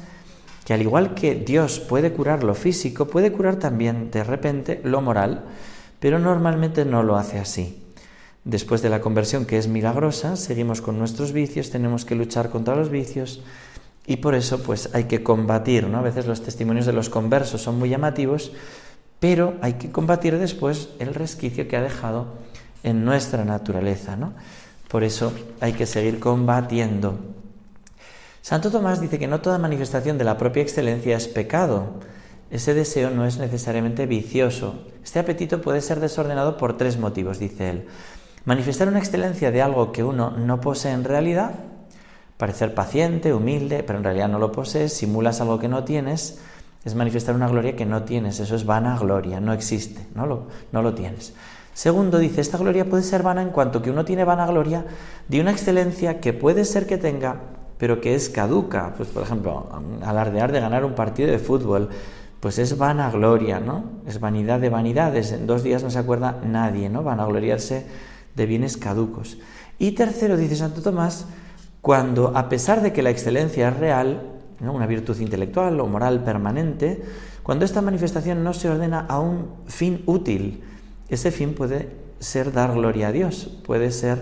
que 0.65 0.73
al 0.73 0.83
igual 0.83 1.15
que 1.15 1.35
Dios 1.35 1.81
puede 1.81 2.13
curar 2.13 2.45
lo 2.45 2.55
físico, 2.55 3.09
puede 3.09 3.33
curar 3.33 3.57
también 3.57 4.13
de 4.13 4.23
repente 4.23 4.81
lo 4.85 5.01
moral, 5.01 5.47
pero 5.99 6.21
normalmente 6.21 6.85
no 6.85 7.03
lo 7.03 7.17
hace 7.17 7.41
así. 7.41 7.83
Después 8.45 8.83
de 8.83 8.89
la 8.89 9.01
conversión 9.01 9.47
que 9.47 9.59
es 9.59 9.67
milagrosa, 9.67 10.37
seguimos 10.37 10.81
con 10.81 10.97
nuestros 10.97 11.33
vicios, 11.33 11.71
tenemos 11.71 12.05
que 12.05 12.15
luchar 12.15 12.51
contra 12.51 12.77
los 12.77 12.89
vicios, 12.89 13.43
y 14.07 14.17
por 14.17 14.35
eso 14.35 14.63
pues 14.63 14.91
hay 14.95 15.05
que 15.05 15.23
combatir, 15.23 15.89
¿no? 15.89 15.99
A 15.99 16.03
veces 16.03 16.27
los 16.27 16.43
testimonios 16.43 16.87
de 16.87 16.93
los 16.93 17.09
conversos 17.09 17.63
son 17.63 17.79
muy 17.79 17.89
llamativos, 17.89 18.53
pero 19.19 19.55
hay 19.63 19.75
que 19.75 19.91
combatir 19.91 20.39
después 20.39 20.91
el 20.99 21.15
resquicio 21.15 21.69
que 21.69 21.77
ha 21.77 21.83
dejado 21.83 22.35
en 22.83 23.05
nuestra 23.05 23.45
naturaleza, 23.45 24.17
¿no? 24.17 24.35
Por 24.89 25.05
eso 25.05 25.33
hay 25.61 25.73
que 25.73 25.87
seguir 25.87 26.21
combatiendo. 26.21 27.19
Santo 28.43 28.71
Tomás 28.71 29.01
dice 29.01 29.19
que 29.19 29.27
no 29.27 29.41
toda 29.41 29.57
manifestación 29.59 30.19
de 30.19 30.25
la 30.25 30.37
propia 30.37 30.63
excelencia 30.63 31.17
es 31.17 31.29
pecado. 31.29 31.95
Ese 32.51 32.75
deseo 32.75 33.09
no 33.09 33.25
es 33.25 33.39
necesariamente 33.39 34.05
vicioso. 34.05 34.85
Este 35.03 35.19
apetito 35.19 35.63
puede 35.63 35.81
ser 35.81 35.99
desordenado 35.99 36.59
por 36.59 36.77
tres 36.77 36.99
motivos, 36.99 37.39
dice 37.39 37.71
él. 37.71 37.87
Manifestar 38.45 38.89
una 38.89 38.99
excelencia 38.99 39.51
de 39.51 39.63
algo 39.63 39.91
que 39.93 40.05
uno 40.05 40.31
no 40.31 40.61
posee 40.61 40.93
en 40.93 41.05
realidad, 41.05 41.55
parecer 42.37 42.75
paciente, 42.75 43.33
humilde, 43.33 43.83
pero 43.83 43.99
en 43.99 44.05
realidad 44.05 44.29
no 44.29 44.39
lo 44.39 44.53
posees, 44.53 44.93
simulas 44.93 45.41
algo 45.41 45.59
que 45.59 45.69
no 45.69 45.85
tienes, 45.85 46.41
es 46.85 46.95
manifestar 46.95 47.35
una 47.35 47.49
gloria 47.49 47.77
que 47.77 47.87
no 47.87 48.03
tienes, 48.03 48.41
eso 48.41 48.57
es 48.57 48.67
vana 48.67 48.99
gloria, 48.99 49.41
no 49.41 49.53
existe, 49.53 50.07
no 50.15 50.27
lo, 50.27 50.49
no 50.73 50.83
lo 50.83 50.95
tienes. 50.95 51.33
Segundo, 51.73 52.19
dice, 52.19 52.41
esta 52.41 52.59
gloria 52.59 52.89
puede 52.89 53.03
ser 53.03 53.23
vana 53.23 53.43
en 53.43 53.51
cuanto 53.51 53.83
que 53.83 53.91
uno 53.91 54.05
tiene 54.05 54.25
vana 54.25 54.47
gloria 54.47 54.85
de 55.29 55.41
una 55.41 55.51
excelencia 55.51 56.21
que 56.21 56.33
puede 56.33 56.65
ser 56.65 56.87
que 56.87 56.99
tenga, 56.99 57.37
pero 57.79 58.01
que 58.01 58.15
es 58.15 58.29
caduca. 58.29 58.95
Pues, 58.97 59.09
por 59.09 59.25
ejemplo, 59.25 59.69
alardear 60.05 60.53
de 60.53 60.61
ganar 60.61 60.85
un 60.85 60.95
partido 60.95 61.29
de 61.31 61.41
fútbol, 61.41 61.89
pues 62.39 62.59
es 62.59 62.79
vana 62.79 63.11
gloria, 63.11 63.59
¿no? 63.59 63.85
Es 64.07 64.21
vanidad 64.21 64.61
de 64.61 64.69
vanidades. 64.69 65.33
En 65.33 65.49
dos 65.49 65.65
días 65.65 65.83
no 65.83 65.91
se 65.91 65.99
acuerda 65.99 66.39
nadie, 66.45 66.89
¿no? 66.89 67.03
Vanagloriarse 67.03 67.87
de 68.37 68.47
bienes 68.47 68.77
caducos. 68.77 69.39
Y 69.79 69.93
tercero, 69.93 70.37
dice 70.37 70.55
Santo 70.55 70.81
Tomás, 70.81 71.27
cuando 71.85 72.33
a 72.35 72.49
pesar 72.49 72.81
de 72.81 72.95
que 72.95 73.03
la 73.03 73.11
excelencia 73.11 73.69
es 73.69 73.77
real, 73.77 74.23
una 74.59 74.87
virtud 74.87 75.21
intelectual 75.21 75.79
o 75.81 75.87
moral 75.87 76.25
permanente, 76.25 77.05
cuando 77.43 77.67
esta 77.67 77.83
manifestación 77.83 78.43
no 78.43 78.55
se 78.55 78.71
ordena 78.71 79.05
a 79.07 79.21
un 79.21 79.49
fin 79.67 80.03
útil, 80.07 80.65
ese 81.11 81.31
fin 81.31 81.53
puede 81.53 81.91
ser 82.21 82.53
dar 82.53 82.73
gloria 82.73 83.09
a 83.09 83.13
Dios, 83.13 83.59
puede 83.67 83.91
ser 83.91 84.17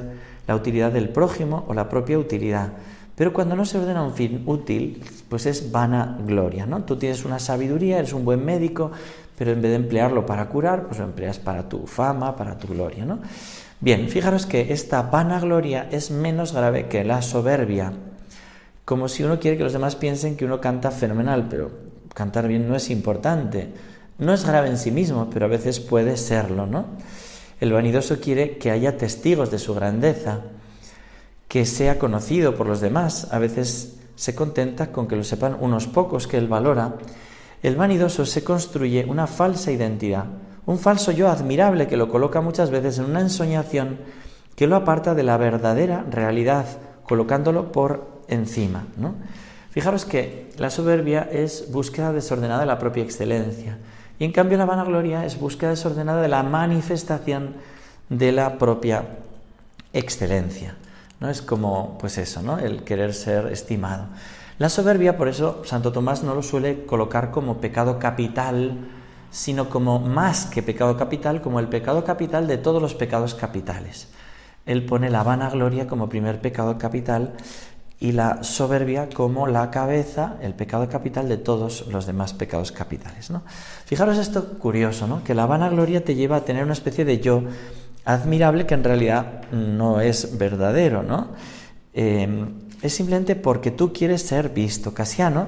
la 0.49 0.57
utilidad 0.57 0.91
del 0.91 1.11
prójimo 1.11 1.65
o 1.69 1.73
la 1.73 1.89
propia 1.89 2.19
utilidad. 2.19 2.73
Pero 3.15 3.33
cuando 3.33 3.55
no 3.55 3.65
se 3.65 3.79
ordena 3.79 4.01
a 4.01 4.07
un 4.07 4.15
fin 4.15 4.43
útil, 4.47 5.01
pues 5.29 5.47
es 5.47 5.71
vana 5.71 6.19
gloria, 6.27 6.67
¿no? 6.67 6.83
Tú 6.83 6.97
tienes 6.97 7.25
una 7.25 7.39
sabiduría, 7.39 8.01
eres 8.01 8.13
un 8.13 8.25
buen 8.25 8.45
médico, 8.45 8.91
pero 9.39 9.53
en 9.53 9.63
vez 9.63 9.71
de 9.71 9.77
emplearlo 9.77 10.27
para 10.27 10.49
curar, 10.49 10.89
pues 10.89 10.99
lo 10.99 11.05
empleas 11.05 11.39
para 11.39 11.69
tu 11.69 11.87
fama, 11.87 12.35
para 12.35 12.59
tu 12.59 12.67
gloria, 12.67 13.05
¿no? 13.05 13.21
Bien, 13.83 14.09
fijaros 14.09 14.47
que 14.47 14.73
esta 14.73 15.03
vanagloria 15.03 15.89
es 15.91 16.13
menos 16.13 16.53
grave 16.53 16.87
que 16.87 17.03
la 17.03 17.21
soberbia, 17.21 17.93
como 18.85 19.09
si 19.09 19.25
uno 19.25 19.41
quiere 19.41 19.57
que 19.57 19.65
los 19.65 19.73
demás 19.73 19.97
piensen 19.97 20.37
que 20.37 20.45
uno 20.45 20.61
canta 20.61 20.93
fenomenal, 20.93 21.49
pero 21.51 21.73
cantar 22.15 22.47
bien 22.47 22.69
no 22.69 22.77
es 22.77 22.91
importante. 22.91 23.73
No 24.19 24.33
es 24.33 24.47
grave 24.47 24.69
en 24.69 24.79
sí 24.79 24.93
mismo, 24.93 25.29
pero 25.31 25.47
a 25.47 25.49
veces 25.49 25.81
puede 25.81 26.17
serlo, 26.17 26.65
¿no? 26.65 26.85
El 27.59 27.73
vanidoso 27.73 28.21
quiere 28.21 28.57
que 28.57 28.71
haya 28.71 28.97
testigos 28.97 29.51
de 29.51 29.59
su 29.59 29.75
grandeza, 29.75 30.43
que 31.49 31.67
sea 31.67 31.99
conocido 31.99 32.55
por 32.55 32.69
los 32.69 32.81
demás. 32.81 33.33
A 33.33 33.41
veces 33.41 33.97
se 34.15 34.37
contenta 34.37 34.93
con 34.93 35.09
que 35.09 35.17
lo 35.17 35.25
sepan 35.25 35.57
unos 35.59 35.89
pocos 35.89 36.29
que 36.29 36.39
él 36.39 36.47
valora. 36.47 36.99
El 37.65 37.75
vanidoso 37.75 38.27
se 38.27 38.45
construye 38.45 39.05
una 39.07 39.27
falsa 39.27 39.73
identidad 39.73 40.27
un 40.67 40.79
falso 40.79 41.11
yo 41.11 41.29
admirable 41.29 41.87
que 41.87 41.97
lo 41.97 42.09
coloca 42.09 42.41
muchas 42.41 42.71
veces 42.71 42.99
en 42.99 43.07
una 43.07 43.21
ensoñación 43.21 43.99
que 44.57 44.67
lo 44.67 44.77
aparta 44.77 45.15
de 45.15 45.23
la 45.23 45.37
verdadera 45.37 46.05
realidad, 46.11 46.67
colocándolo 47.05 47.73
por 47.73 48.23
encima. 48.29 48.87
¿no? 48.97 49.15
Fijaros 49.71 50.05
que 50.05 50.51
la 50.59 50.71
soberbia 50.71 51.29
es 51.31 51.71
búsqueda 51.73 52.13
desordenada 52.13 52.61
de 52.61 52.67
la 52.67 52.79
propia 52.79 53.03
excelencia 53.03 53.79
y 54.19 54.25
en 54.25 54.33
cambio 54.33 54.59
la 54.59 54.67
vanagloria 54.67 55.25
es 55.25 55.39
búsqueda 55.39 55.71
desordenada 55.71 56.23
de 56.23 56.29
la 56.29 56.43
manifestación 56.43 57.55
de 58.09 58.31
la 58.33 58.59
propia 58.59 59.05
excelencia. 59.93 60.77
¿no? 61.19 61.31
Es 61.31 61.43
como, 61.43 61.97
pues 61.99 62.19
eso, 62.19 62.43
¿no? 62.43 62.59
el 62.59 62.85
querer 62.85 63.15
ser 63.15 63.47
estimado. 63.47 64.07
La 64.59 64.69
soberbia, 64.69 65.17
por 65.17 65.29
eso, 65.29 65.63
Santo 65.65 65.91
Tomás 65.91 66.23
no 66.23 66.35
lo 66.35 66.43
suele 66.43 66.85
colocar 66.85 67.31
como 67.31 67.61
pecado 67.61 67.99
capital, 67.99 68.77
sino 69.33 69.71
como 69.71 69.99
más 69.99 70.47
que 70.47 70.63
pecado 70.63 70.97
capital, 70.97 71.41
como 71.41 71.59
el 71.59 71.67
pecado 71.67 72.05
capital 72.05 72.47
de 72.47 72.59
todos 72.59 72.81
los 72.81 72.95
pecados 72.95 73.35
capitales. 73.35 74.09
Él 74.67 74.85
pone 74.85 75.11
la 75.11 75.25
vanagloria 75.25 75.89
como 75.89 76.09
primer 76.09 76.41
pecado 76.41 76.79
capital 76.79 77.33
y 77.99 78.13
la 78.13 78.45
soberbia 78.45 79.09
como 79.09 79.47
la 79.47 79.71
cabeza, 79.71 80.37
el 80.43 80.55
pecado 80.55 80.89
capital 80.89 81.29
de 81.29 81.39
todos 81.39 81.87
los 81.87 82.05
demás 82.05 82.35
pecados 82.35 82.73
capitales. 82.73 83.31
¿no? 83.31 83.43
Fijaros 83.87 84.19
esto 84.19 84.59
curioso, 84.59 85.07
¿no? 85.07 85.25
que 85.25 85.35
la 85.35 85.47
vanagloria 85.47 86.05
te 86.05 86.15
lleva 86.15 86.37
a 86.37 86.45
tener 86.45 86.65
una 86.65 86.75
especie 86.75 87.05
de 87.05 87.21
yo 87.21 87.43
admirable 88.05 88.67
que 88.67 88.75
en 88.75 88.85
realidad 88.85 89.43
no 89.51 90.01
es 90.01 90.37
verdadero. 90.37 91.03
¿no? 91.03 91.29
Eh, 91.95 92.45
es 92.83 92.93
simplemente 92.93 93.35
porque 93.35 93.71
tú 93.71 93.93
quieres 93.93 94.23
ser 94.23 94.51
visto. 94.51 94.93
Casiano 94.93 95.47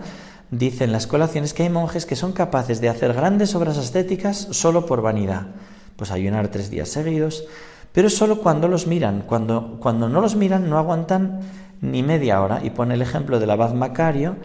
dice 0.58 0.84
en 0.84 0.92
las 0.92 1.06
colaciones 1.06 1.52
que 1.52 1.64
hay 1.64 1.70
monjes 1.70 2.06
que 2.06 2.16
son 2.16 2.32
capaces 2.32 2.80
de 2.80 2.88
hacer 2.88 3.12
grandes 3.12 3.54
obras 3.54 3.76
estéticas 3.76 4.36
solo 4.50 4.86
por 4.86 5.02
vanidad. 5.02 5.48
Pues 5.96 6.10
ayunar 6.10 6.48
tres 6.48 6.70
días 6.70 6.88
seguidos, 6.88 7.44
pero 7.92 8.10
solo 8.10 8.40
cuando 8.40 8.68
los 8.68 8.86
miran. 8.86 9.22
Cuando, 9.26 9.78
cuando 9.80 10.08
no 10.08 10.20
los 10.20 10.36
miran 10.36 10.68
no 10.68 10.78
aguantan 10.78 11.40
ni 11.80 12.02
media 12.02 12.40
hora. 12.40 12.60
Y 12.62 12.70
pone 12.70 12.94
el 12.94 13.02
ejemplo 13.02 13.38
del 13.38 13.50
abad 13.50 13.74
Macario. 13.74 14.36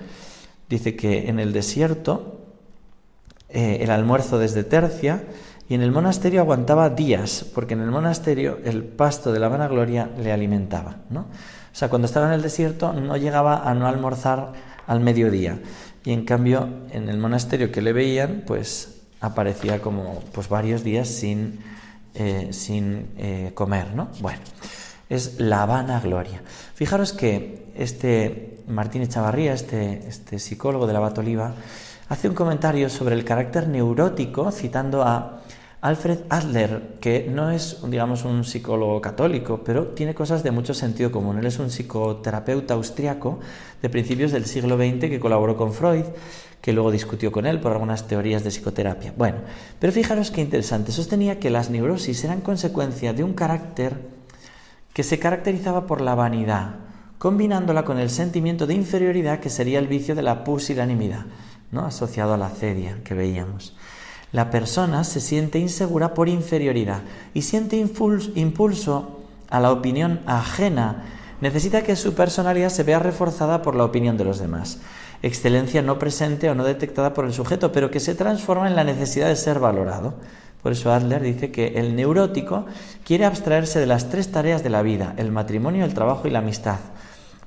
Dice 0.68 0.96
que 0.96 1.30
en 1.30 1.40
el 1.40 1.54
desierto 1.54 2.40
eh, 3.50 3.80
el 3.82 3.90
almuerzo 3.90 4.38
desde 4.38 4.64
tercia 4.64 5.24
y 5.68 5.76
en 5.76 5.82
el 5.82 5.92
monasterio 5.92 6.42
aguantaba 6.42 6.90
días, 6.90 7.46
porque 7.54 7.76
en 7.76 7.82
el 7.82 7.92
monasterio 7.92 8.60
el 8.64 8.84
pasto 8.84 9.32
de 9.32 9.40
la 9.40 9.50
vanagloria 9.50 10.10
le 10.18 10.32
alimentaba. 10.32 10.98
¿no? 11.10 11.22
O 11.22 11.76
sea, 11.76 11.90
cuando 11.90 12.08
estaba 12.08 12.28
en 12.28 12.34
el 12.34 12.42
desierto 12.42 12.94
no 12.94 13.18
llegaba 13.18 13.70
a 13.70 13.74
no 13.76 13.88
almorzar 13.88 14.54
al 14.88 15.00
mediodía. 15.00 15.60
Y 16.06 16.14
en 16.14 16.26
cambio, 16.26 16.70
en 16.92 17.10
el 17.10 17.18
monasterio 17.18 17.72
que 17.72 17.82
le 17.82 17.94
veían, 17.94 18.44
pues 18.48 19.02
aparecía 19.22 19.82
como 19.82 20.22
pues 20.32 20.48
varios 20.50 20.84
días 20.84 21.08
sin, 21.08 21.60
eh, 22.16 22.50
sin 22.52 23.08
eh, 23.18 23.52
comer, 23.54 23.94
¿no? 23.94 24.10
Bueno, 24.22 24.40
es 25.10 25.40
la 25.40 25.66
vanagloria. 25.66 26.42
Fijaros 26.74 27.14
que 27.14 27.72
este 27.76 28.60
Martín 28.68 29.02
Echavarría, 29.02 29.54
este, 29.54 30.08
este 30.08 30.40
psicólogo 30.40 30.88
de 30.88 30.94
la 30.94 31.00
Batoliva, 31.00 31.54
hace 32.08 32.30
un 32.30 32.36
comentario 32.36 32.90
sobre 32.90 33.16
el 33.16 33.26
carácter 33.26 33.68
neurótico, 33.68 34.52
citando 34.52 35.04
a 35.04 35.42
Alfred 35.82 36.20
Adler, 36.28 36.98
que 37.00 37.30
no 37.30 37.52
es, 37.52 37.78
digamos, 37.88 38.26
un 38.26 38.44
psicólogo 38.44 39.00
católico, 39.00 39.62
pero 39.64 39.88
tiene 39.88 40.14
cosas 40.14 40.44
de 40.44 40.52
mucho 40.52 40.74
sentido 40.74 41.10
común. 41.10 41.38
Él 41.38 41.46
es 41.46 41.58
un 41.58 41.70
psicoterapeuta 41.70 42.74
austriaco 42.74 43.40
de 43.82 43.90
principios 43.90 44.34
del 44.34 44.46
siglo 44.46 44.76
XX 44.76 45.10
que 45.10 45.22
colaboró 45.22 45.56
con 45.56 45.72
Freud, 45.72 46.04
que 46.62 46.74
luego 46.74 46.92
discutió 46.92 47.32
con 47.32 47.46
él 47.46 47.62
por 47.62 47.72
algunas 47.72 48.08
teorías 48.08 48.44
de 48.44 48.50
psicoterapia. 48.50 49.14
Bueno, 49.16 49.38
pero 49.80 49.94
fijaros 49.94 50.32
qué 50.32 50.42
interesante. 50.42 50.92
Sostenía 50.92 51.40
que 51.40 51.50
las 51.50 51.70
neurosis 51.70 52.26
eran 52.26 52.42
consecuencia 52.42 53.14
de 53.14 53.24
un 53.24 53.34
carácter 53.34 54.02
que 54.94 55.04
se 55.04 55.18
caracterizaba 55.18 55.88
por 55.88 56.02
la 56.02 56.14
vanidad, 56.14 56.76
combinándola 57.20 57.86
con 57.86 58.00
el 58.00 58.10
sentimiento 58.10 58.68
de 58.68 58.74
inferioridad 58.74 59.40
que 59.40 59.50
sería 59.50 59.80
el 59.80 59.88
vicio 59.88 60.14
de 60.14 60.24
la 60.24 60.44
pusilanimidad, 60.44 61.26
¿no? 61.72 61.86
asociado 61.86 62.34
a 62.34 62.38
la 62.38 62.50
cedia 62.50 62.98
que 63.06 63.14
veíamos. 63.14 63.78
La 64.32 64.52
persona 64.52 65.04
se 65.04 65.22
siente 65.22 65.58
insegura 65.58 66.14
por 66.14 66.30
inferioridad 66.30 67.02
y 67.34 67.42
siente 67.42 67.78
impulso 67.78 69.20
a 69.50 69.60
la 69.60 69.72
opinión 69.72 70.22
ajena. 70.28 71.04
Necesita 71.42 71.82
que 71.82 71.96
su 71.96 72.14
personalidad 72.14 72.70
se 72.70 72.84
vea 72.84 73.00
reforzada 73.00 73.62
por 73.62 73.76
la 73.76 73.86
opinión 73.86 74.18
de 74.18 74.26
los 74.26 74.40
demás. 74.40 74.80
Excelencia 75.24 75.82
no 75.82 75.98
presente 75.98 76.50
o 76.50 76.56
no 76.56 76.64
detectada 76.64 77.14
por 77.14 77.26
el 77.26 77.34
sujeto, 77.34 77.72
pero 77.72 77.90
que 77.92 78.00
se 78.00 78.16
transforma 78.16 78.68
en 78.68 78.76
la 78.76 78.84
necesidad 78.84 79.28
de 79.28 79.36
ser 79.36 79.60
valorado. 79.60 80.14
Por 80.62 80.74
eso 80.74 80.92
Adler 80.92 81.22
dice 81.22 81.52
que 81.52 81.80
el 81.80 81.96
neurótico 81.96 82.66
quiere 83.06 83.26
abstraerse 83.26 83.80
de 83.80 83.86
las 83.86 84.10
tres 84.10 84.32
tareas 84.32 84.64
de 84.64 84.70
la 84.70 84.82
vida, 84.82 85.14
el 85.18 85.32
matrimonio, 85.32 85.86
el 85.86 85.94
trabajo 85.94 86.28
y 86.28 86.32
la 86.32 86.40
amistad. 86.40 86.78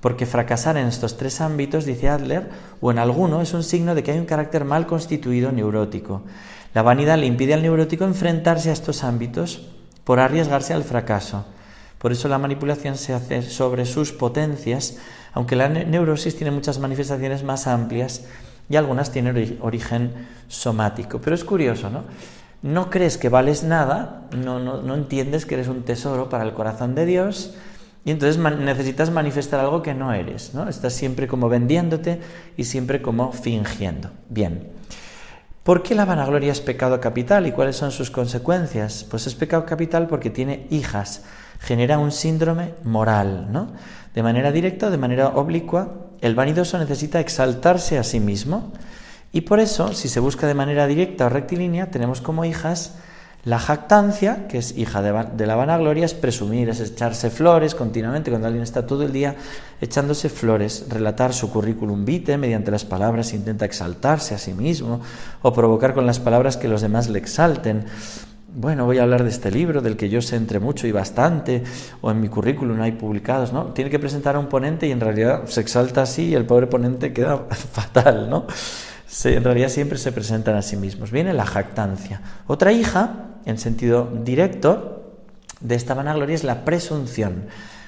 Porque 0.01 0.27
fracasar 0.27 0.77
en 0.77 0.89
estos 0.89 1.17
tres 1.17 1.41
ámbitos, 1.41 1.85
dice 1.85 2.09
Adler, 2.09 2.51
o 2.81 2.91
en 2.91 2.99
alguno, 2.99 3.41
es 3.41 3.55
un 3.55 3.63
signo 3.63 3.95
de 3.95 4.03
que 4.03 4.11
hay 4.11 4.19
un 4.19 4.27
carácter 4.27 4.65
mal 4.65 4.87
constituido 4.87 5.53
neurótico. 5.53 6.23
La 6.75 6.83
vanidad 6.83 7.19
le 7.19 7.27
impide 7.27 7.55
al 7.55 7.63
neurótico 7.63 8.05
enfrentarse 8.05 8.71
a 8.71 8.73
estos 8.73 9.05
ámbitos 9.05 9.69
por 10.05 10.21
arriesgarse 10.21 10.73
al 10.73 10.85
fracaso. 10.85 11.45
Por 11.99 12.13
eso 12.13 12.29
la 12.29 12.39
manipulación 12.39 12.97
se 12.97 13.13
hace 13.13 13.43
sobre 13.43 13.87
sus 13.87 14.13
potencias, 14.13 14.99
aunque 15.35 15.55
la 15.55 15.69
neurosis 15.69 16.37
tiene 16.37 16.51
muchas 16.51 16.79
manifestaciones 16.79 17.45
más 17.45 17.67
amplias 17.67 18.25
y 18.69 18.77
algunas 18.77 19.13
tienen 19.13 19.59
origen 19.61 20.13
somático. 20.49 21.21
Pero 21.21 21.37
es 21.37 21.45
curioso, 21.45 21.91
¿no? 21.91 22.05
No 22.63 22.91
crees 22.91 23.19
que 23.19 23.29
vales 23.29 23.65
nada, 23.65 24.29
no, 24.37 24.59
no, 24.59 24.95
entiendes 24.95 25.47
que 25.47 25.55
eres 25.55 25.69
un 25.69 25.83
tesoro 25.83 26.29
para 26.29 26.45
el 26.45 26.55
corazón 26.55 26.95
de 26.95 27.07
Dios 27.07 27.55
y 28.05 28.13
entonces 28.13 28.39
necesitas 28.39 29.11
manifestar 29.11 29.61
algo 29.61 29.83
que 29.83 29.95
no 29.95 30.13
eres, 30.13 30.55
¿no? 30.55 30.69
Estás 30.69 30.93
siempre 30.93 31.27
como 31.27 31.49
vendiéndote 31.49 32.21
y 32.57 32.65
siempre 32.65 33.03
como 33.03 33.33
fingiendo. 33.33 34.11
Bien. 34.29 34.82
¿Por 35.63 35.85
qué 35.85 35.95
la 35.95 36.05
vanagloria 36.05 36.51
es 36.51 36.61
pecado 36.61 37.01
capital 37.01 37.47
y 37.47 37.53
cuáles 37.53 37.77
son 37.77 37.93
sus 37.93 38.11
consecuencias? 38.11 39.07
Pues 39.09 39.29
es 39.29 39.37
pecado 39.37 39.65
capital 39.65 40.09
porque 40.09 40.29
tiene 40.29 40.67
hijas, 40.71 41.23
genera 41.61 41.99
un 41.99 42.11
síndrome 42.11 42.75
moral, 42.83 43.47
¿no? 43.53 43.71
De 44.13 44.25
manera 44.25 44.51
directa 44.51 44.89
o 44.89 44.91
de 44.91 44.99
manera 44.99 45.29
oblicua, 45.29 45.95
el 46.21 46.35
vanidoso 46.35 46.79
necesita 46.79 47.21
exaltarse 47.21 47.97
a 47.97 48.03
sí 48.03 48.19
mismo 48.19 48.73
y 49.31 49.43
por 49.43 49.61
eso, 49.61 49.93
si 49.93 50.09
se 50.09 50.19
busca 50.19 50.49
de 50.49 50.55
manera 50.55 50.89
directa 50.89 51.27
o 51.27 51.29
rectilínea, 51.29 51.93
tenemos 51.93 52.21
como 52.21 52.45
hijas 52.45 52.95
la 53.45 53.59
jactancia, 53.59 54.47
que 54.47 54.59
es 54.59 54.79
hija 54.79 55.03
de, 55.03 55.47
la 55.47 55.57
vanagloria, 55.57 56.05
es 56.05 56.15
presumir, 56.15 56.69
es 56.69 56.81
echarse 56.81 57.29
flores 57.29 57.75
continuamente 57.75 58.31
cuando 58.31 58.47
alguien 58.47 58.63
está 58.63 58.87
todo 58.87 59.03
el 59.03 59.13
día 59.13 59.35
echándose 59.81 60.29
flores, 60.29 60.87
relatar 60.89 61.35
su 61.35 61.51
currículum 61.51 62.05
vitae 62.05 62.39
mediante 62.39 62.71
las 62.71 62.85
palabras, 62.85 63.33
intenta 63.35 63.65
exaltarse 63.65 64.37
a 64.37 64.39
sí 64.39 64.55
mismo 64.55 65.01
o 65.43 65.53
provocar 65.53 65.93
con 65.93 66.07
las 66.07 66.21
palabras 66.21 66.57
que 66.57 66.69
los 66.69 66.83
demás 66.83 67.09
le 67.09 67.19
exalten. 67.19 67.85
Bueno, 68.55 68.85
voy 68.85 68.99
a 68.99 69.03
hablar 69.03 69.25
de 69.25 69.31
este 69.31 69.51
libro 69.51 69.81
del 69.81 69.97
que 69.97 70.09
yo 70.09 70.23
sé 70.23 70.37
entre 70.37 70.61
mucho 70.61 70.87
y 70.87 70.93
bastante, 70.93 71.65
o 72.01 72.13
en 72.13 72.21
mi 72.21 72.29
currículum 72.29 72.81
hay 72.81 72.93
publicados, 72.93 73.53
¿no? 73.53 73.73
Tiene 73.73 73.91
que 73.91 73.99
presentar 73.99 74.37
a 74.37 74.39
un 74.39 74.47
ponente 74.47 74.87
y 74.87 74.93
en 74.93 75.01
realidad 75.01 75.47
se 75.47 75.63
exalta 75.63 76.03
así 76.03 76.27
y 76.27 76.35
el 76.35 76.45
pobre 76.45 76.69
ponente 76.69 77.13
queda 77.13 77.39
fatal, 77.51 78.31
¿no? 78.31 78.47
en 79.25 79.45
realidad 79.45 79.69
siempre 79.69 79.99
se 79.99 80.11
presentan 80.13 80.57
a 80.57 80.63
sí 80.63 80.77
mismos. 80.77 81.11
Viene 81.11 81.35
la 81.35 81.45
jactancia. 81.45 82.21
Otra 82.47 82.73
hija, 82.73 83.32
en 83.47 83.59
sentido 83.59 84.11
directo, 84.25 85.03
de 85.61 85.75
esta 85.75 85.95
vanagloria 85.95 86.35
es 86.35 86.45
la 86.45 86.65
presunción. 86.65 87.47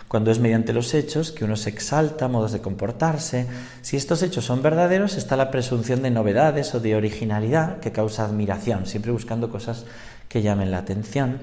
Cuando 0.09 0.31
es 0.31 0.39
mediante 0.39 0.73
los 0.73 0.95
hechos 0.95 1.33
que 1.33 1.45
uno 1.45 1.57
se 1.57 1.71
exalta, 1.71 2.29
modos 2.29 2.53
de 2.53 2.61
comportarse. 2.61 3.49
Si 3.83 3.97
estos 3.97 4.23
hechos 4.23 4.45
son 4.45 4.63
verdaderos, 4.63 5.17
está 5.17 5.37
la 5.37 5.51
presunción 5.51 6.03
de 6.03 6.11
novedades 6.11 6.73
o 6.75 6.81
de 6.81 6.95
originalidad 6.95 7.81
que 7.81 7.91
causa 7.91 8.25
admiración, 8.25 8.87
siempre 8.87 9.11
buscando 9.11 9.51
cosas 9.51 9.87
que 10.29 10.43
llamen 10.43 10.71
la 10.71 10.79
atención. 10.79 11.41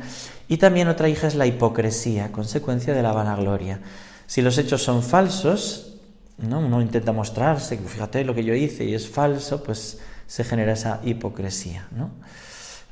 Y 0.48 0.58
también 0.58 0.88
otra 0.88 1.10
hija 1.10 1.28
es 1.28 1.36
la 1.36 1.48
hipocresía, 1.48 2.32
consecuencia 2.32 2.94
de 2.94 3.04
la 3.04 3.12
vanagloria. 3.12 3.82
Si 4.26 4.42
los 4.42 4.58
hechos 4.58 4.82
son 4.82 5.04
falsos, 5.04 5.96
¿no? 6.38 6.60
Uno 6.60 6.82
intenta 6.82 7.12
mostrarse, 7.12 7.78
fíjate 7.78 8.24
lo 8.24 8.34
que 8.34 8.46
yo 8.46 8.54
hice 8.54 8.86
y 8.86 8.94
es 8.94 9.10
falso, 9.10 9.64
pues 9.64 10.00
se 10.28 10.44
genera 10.46 10.74
esa 10.74 11.02
hipocresía, 11.04 11.88
¿no? 11.92 12.12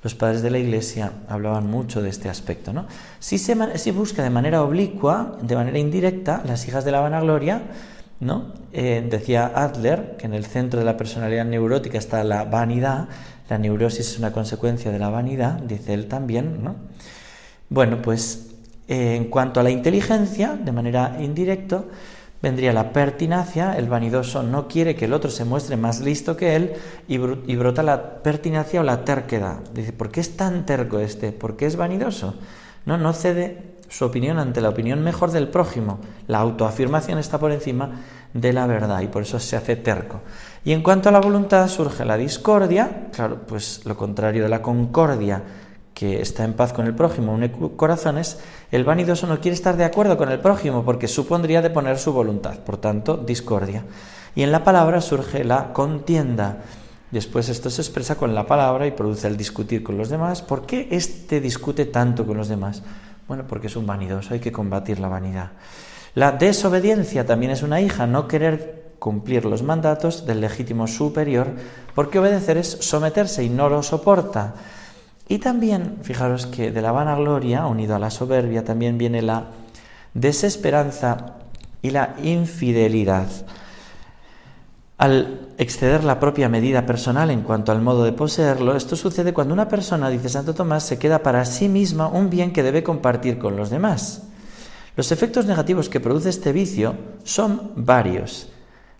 Los 0.01 0.15
padres 0.15 0.41
de 0.41 0.49
la 0.49 0.59
Iglesia 0.59 1.11
hablaban 1.27 1.67
mucho 1.67 2.01
de 2.01 2.09
este 2.09 2.29
aspecto, 2.29 2.71
¿no? 2.71 2.85
Si 3.19 3.37
se, 3.37 3.91
busca 3.91 4.23
de 4.23 4.29
manera 4.29 4.63
oblicua, 4.63 5.37
de 5.41 5.55
manera 5.55 5.77
indirecta, 5.77 6.41
las 6.45 6.65
hijas 6.67 6.85
de 6.85 6.91
la 6.91 7.01
vanagloria, 7.01 7.63
¿no? 8.21 8.53
Eh, 8.71 9.05
decía 9.09 9.51
Adler 9.53 10.15
que 10.17 10.25
en 10.25 10.33
el 10.33 10.45
centro 10.45 10.79
de 10.79 10.85
la 10.85 10.95
personalidad 10.95 11.45
neurótica 11.45 11.97
está 11.97 12.23
la 12.23 12.45
vanidad, 12.45 13.09
la 13.49 13.57
neurosis 13.57 14.11
es 14.11 14.19
una 14.19 14.31
consecuencia 14.31 14.91
de 14.91 14.99
la 14.99 15.09
vanidad, 15.09 15.59
dice 15.59 15.93
él 15.93 16.07
también, 16.07 16.63
¿no? 16.63 16.75
Bueno, 17.69 18.01
pues 18.01 18.51
eh, 18.87 19.15
en 19.15 19.25
cuanto 19.25 19.59
a 19.59 19.63
la 19.63 19.69
inteligencia, 19.69 20.55
de 20.55 20.71
manera 20.71 21.17
indirecta, 21.19 21.83
vendría 22.41 22.73
la 22.73 22.93
pertinacia, 22.93 23.77
el 23.77 23.89
vanidoso 23.89 24.43
no 24.43 24.67
quiere 24.67 24.95
que 24.95 25.05
el 25.05 25.13
otro 25.13 25.29
se 25.29 25.45
muestre 25.45 25.77
más 25.77 25.99
listo 25.99 26.37
que 26.37 26.55
él 26.55 26.73
y, 27.07 27.17
brota 27.17 27.83
la 27.83 28.21
pertinacia 28.21 28.79
o 28.79 28.83
la 28.83 29.03
terquedad. 29.03 29.57
Dice, 29.73 29.93
¿por 29.93 30.09
qué 30.09 30.21
es 30.21 30.37
tan 30.37 30.65
terco 30.65 30.99
este? 30.99 31.31
¿Por 31.31 31.57
qué 31.57 31.65
es 31.65 31.75
vanidoso? 31.75 32.35
No, 32.85 32.97
no 32.97 33.13
cede 33.13 33.75
su 33.89 34.05
opinión 34.05 34.37
ante 34.37 34.61
la 34.61 34.69
opinión 34.69 35.03
mejor 35.03 35.31
del 35.31 35.49
prójimo. 35.49 35.99
La 36.27 36.39
autoafirmación 36.39 37.19
está 37.19 37.39
por 37.39 37.51
encima 37.51 38.01
de 38.33 38.53
la 38.53 38.67
verdad 38.67 39.01
y 39.01 39.07
por 39.07 39.23
eso 39.23 39.39
se 39.39 39.55
hace 39.55 39.75
terco. 39.75 40.21
Y 40.63 40.71
en 40.71 40.83
cuanto 40.83 41.09
a 41.09 41.11
la 41.11 41.19
voluntad 41.19 41.67
surge 41.67 42.05
la 42.05 42.17
discordia, 42.17 43.07
claro, 43.13 43.41
pues 43.47 43.85
lo 43.85 43.97
contrario 43.97 44.43
de 44.43 44.49
la 44.49 44.61
concordia 44.61 45.41
que 45.99 46.21
está 46.21 46.45
en 46.45 46.53
paz 46.53 46.71
con 46.71 46.87
el 46.87 46.95
prójimo, 46.95 47.33
une 47.33 47.51
corazones, 47.75 48.39
el 48.71 48.85
vanidoso 48.85 49.27
no 49.27 49.41
quiere 49.41 49.53
estar 49.53 49.75
de 49.75 49.83
acuerdo 49.83 50.15
con 50.15 50.31
el 50.31 50.39
prójimo 50.39 50.85
porque 50.85 51.09
supondría 51.09 51.61
de 51.61 51.71
poner 51.71 51.99
su 51.99 52.13
voluntad, 52.13 52.59
por 52.59 52.77
tanto, 52.77 53.17
discordia. 53.17 53.83
Y 54.33 54.43
en 54.43 54.53
la 54.53 54.63
palabra 54.63 55.01
surge 55.01 55.43
la 55.43 55.73
contienda. 55.73 56.59
Después 57.11 57.49
esto 57.49 57.69
se 57.69 57.81
expresa 57.81 58.15
con 58.15 58.33
la 58.33 58.47
palabra 58.47 58.87
y 58.87 58.91
produce 58.91 59.27
el 59.27 59.35
discutir 59.35 59.83
con 59.83 59.97
los 59.97 60.07
demás. 60.07 60.41
¿Por 60.41 60.65
qué 60.65 60.87
éste 60.89 61.41
discute 61.41 61.83
tanto 61.87 62.25
con 62.25 62.37
los 62.37 62.47
demás? 62.47 62.81
Bueno, 63.27 63.43
porque 63.45 63.67
es 63.67 63.75
un 63.75 63.85
vanidoso, 63.85 64.33
hay 64.33 64.39
que 64.39 64.53
combatir 64.53 65.01
la 65.01 65.09
vanidad. 65.09 65.51
La 66.15 66.31
desobediencia 66.31 67.25
también 67.25 67.51
es 67.51 67.61
una 67.61 67.81
hija, 67.81 68.07
no 68.07 68.25
querer 68.25 68.93
cumplir 68.99 69.43
los 69.43 69.63
mandatos 69.63 70.25
del 70.25 70.39
legítimo 70.39 70.87
superior, 70.87 71.47
porque 71.93 72.19
obedecer 72.19 72.55
es 72.55 72.69
someterse 72.69 73.43
y 73.43 73.49
no 73.49 73.67
lo 73.67 73.83
soporta. 73.83 74.53
Y 75.29 75.37
también, 75.37 75.99
fijaros 76.01 76.47
que 76.47 76.71
de 76.71 76.81
la 76.81 76.91
vanagloria, 76.91 77.67
unido 77.67 77.95
a 77.95 77.99
la 77.99 78.09
soberbia, 78.09 78.63
también 78.63 78.97
viene 78.97 79.21
la 79.21 79.45
desesperanza 80.15 81.35
y 81.83 81.91
la 81.91 82.15
infidelidad. 82.23 83.27
Al 84.97 85.47
exceder 85.59 86.03
la 86.03 86.19
propia 86.19 86.49
medida 86.49 86.87
personal 86.87 87.29
en 87.29 87.43
cuanto 87.43 87.71
al 87.71 87.79
modo 87.79 88.03
de 88.03 88.11
poseerlo, 88.11 88.75
esto 88.75 88.95
sucede 88.95 89.31
cuando 89.31 89.53
una 89.53 89.69
persona, 89.69 90.09
dice 90.09 90.29
Santo 90.29 90.55
Tomás, 90.55 90.83
se 90.83 90.97
queda 90.97 91.21
para 91.21 91.45
sí 91.45 91.69
misma 91.69 92.07
un 92.07 92.31
bien 92.31 92.51
que 92.51 92.63
debe 92.63 92.81
compartir 92.81 93.37
con 93.37 93.55
los 93.55 93.69
demás. 93.69 94.23
Los 94.95 95.11
efectos 95.11 95.45
negativos 95.45 95.89
que 95.89 95.99
produce 95.99 96.29
este 96.29 96.51
vicio 96.51 96.95
son 97.23 97.71
varios. 97.75 98.49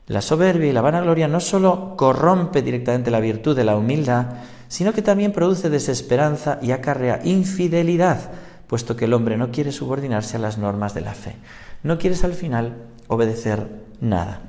La 0.06 0.22
soberbia 0.22 0.70
y 0.70 0.74
la 0.74 0.82
vanagloria 0.82 1.28
no 1.28 1.40
solo 1.40 1.96
corrompe 1.98 2.62
directamente 2.62 3.10
la 3.12 3.20
virtud 3.20 3.56
de 3.56 3.64
la 3.64 3.76
humildad, 3.76 4.28
sino 4.70 4.94
que 4.94 5.02
también 5.02 5.34
produce 5.34 5.70
desesperanza 5.70 6.60
y 6.62 6.72
acarrea 6.72 7.20
infidelidad, 7.26 8.32
puesto 8.68 8.96
que 8.96 9.06
el 9.06 9.14
hombre 9.14 9.36
no 9.36 9.52
quiere 9.52 9.74
subordinarse 9.74 10.38
a 10.38 10.40
las 10.40 10.58
normas 10.58 10.94
de 10.94 11.02
la 11.02 11.16
fe. 11.16 11.36
No 11.84 11.98
quieres 11.98 12.24
al 12.24 12.34
final 12.34 12.78
obedecer 13.08 13.68
nada. 14.00 14.42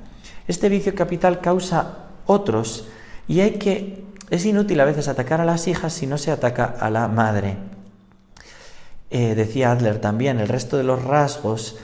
Este 0.47 0.69
vicio 0.69 0.95
capital 0.95 1.41
causa 1.41 2.05
otros 2.25 2.87
y 3.27 3.41
hay 3.41 3.51
que 3.51 4.05
es 4.29 4.45
inútil 4.45 4.79
a 4.79 4.85
veces 4.85 5.09
atacar 5.09 5.41
a 5.41 5.45
las 5.45 5.67
hijas 5.67 5.91
si 5.91 6.07
no 6.07 6.17
se 6.17 6.31
ataca 6.31 6.63
a 6.65 6.89
la 6.89 7.09
madre. 7.09 7.57
Eh, 9.09 9.35
decía 9.35 9.71
Adler 9.71 9.99
también, 9.99 10.39
el 10.39 10.47
resto 10.47 10.77
de 10.77 10.83
los 10.83 11.03
rasgos 11.03 11.77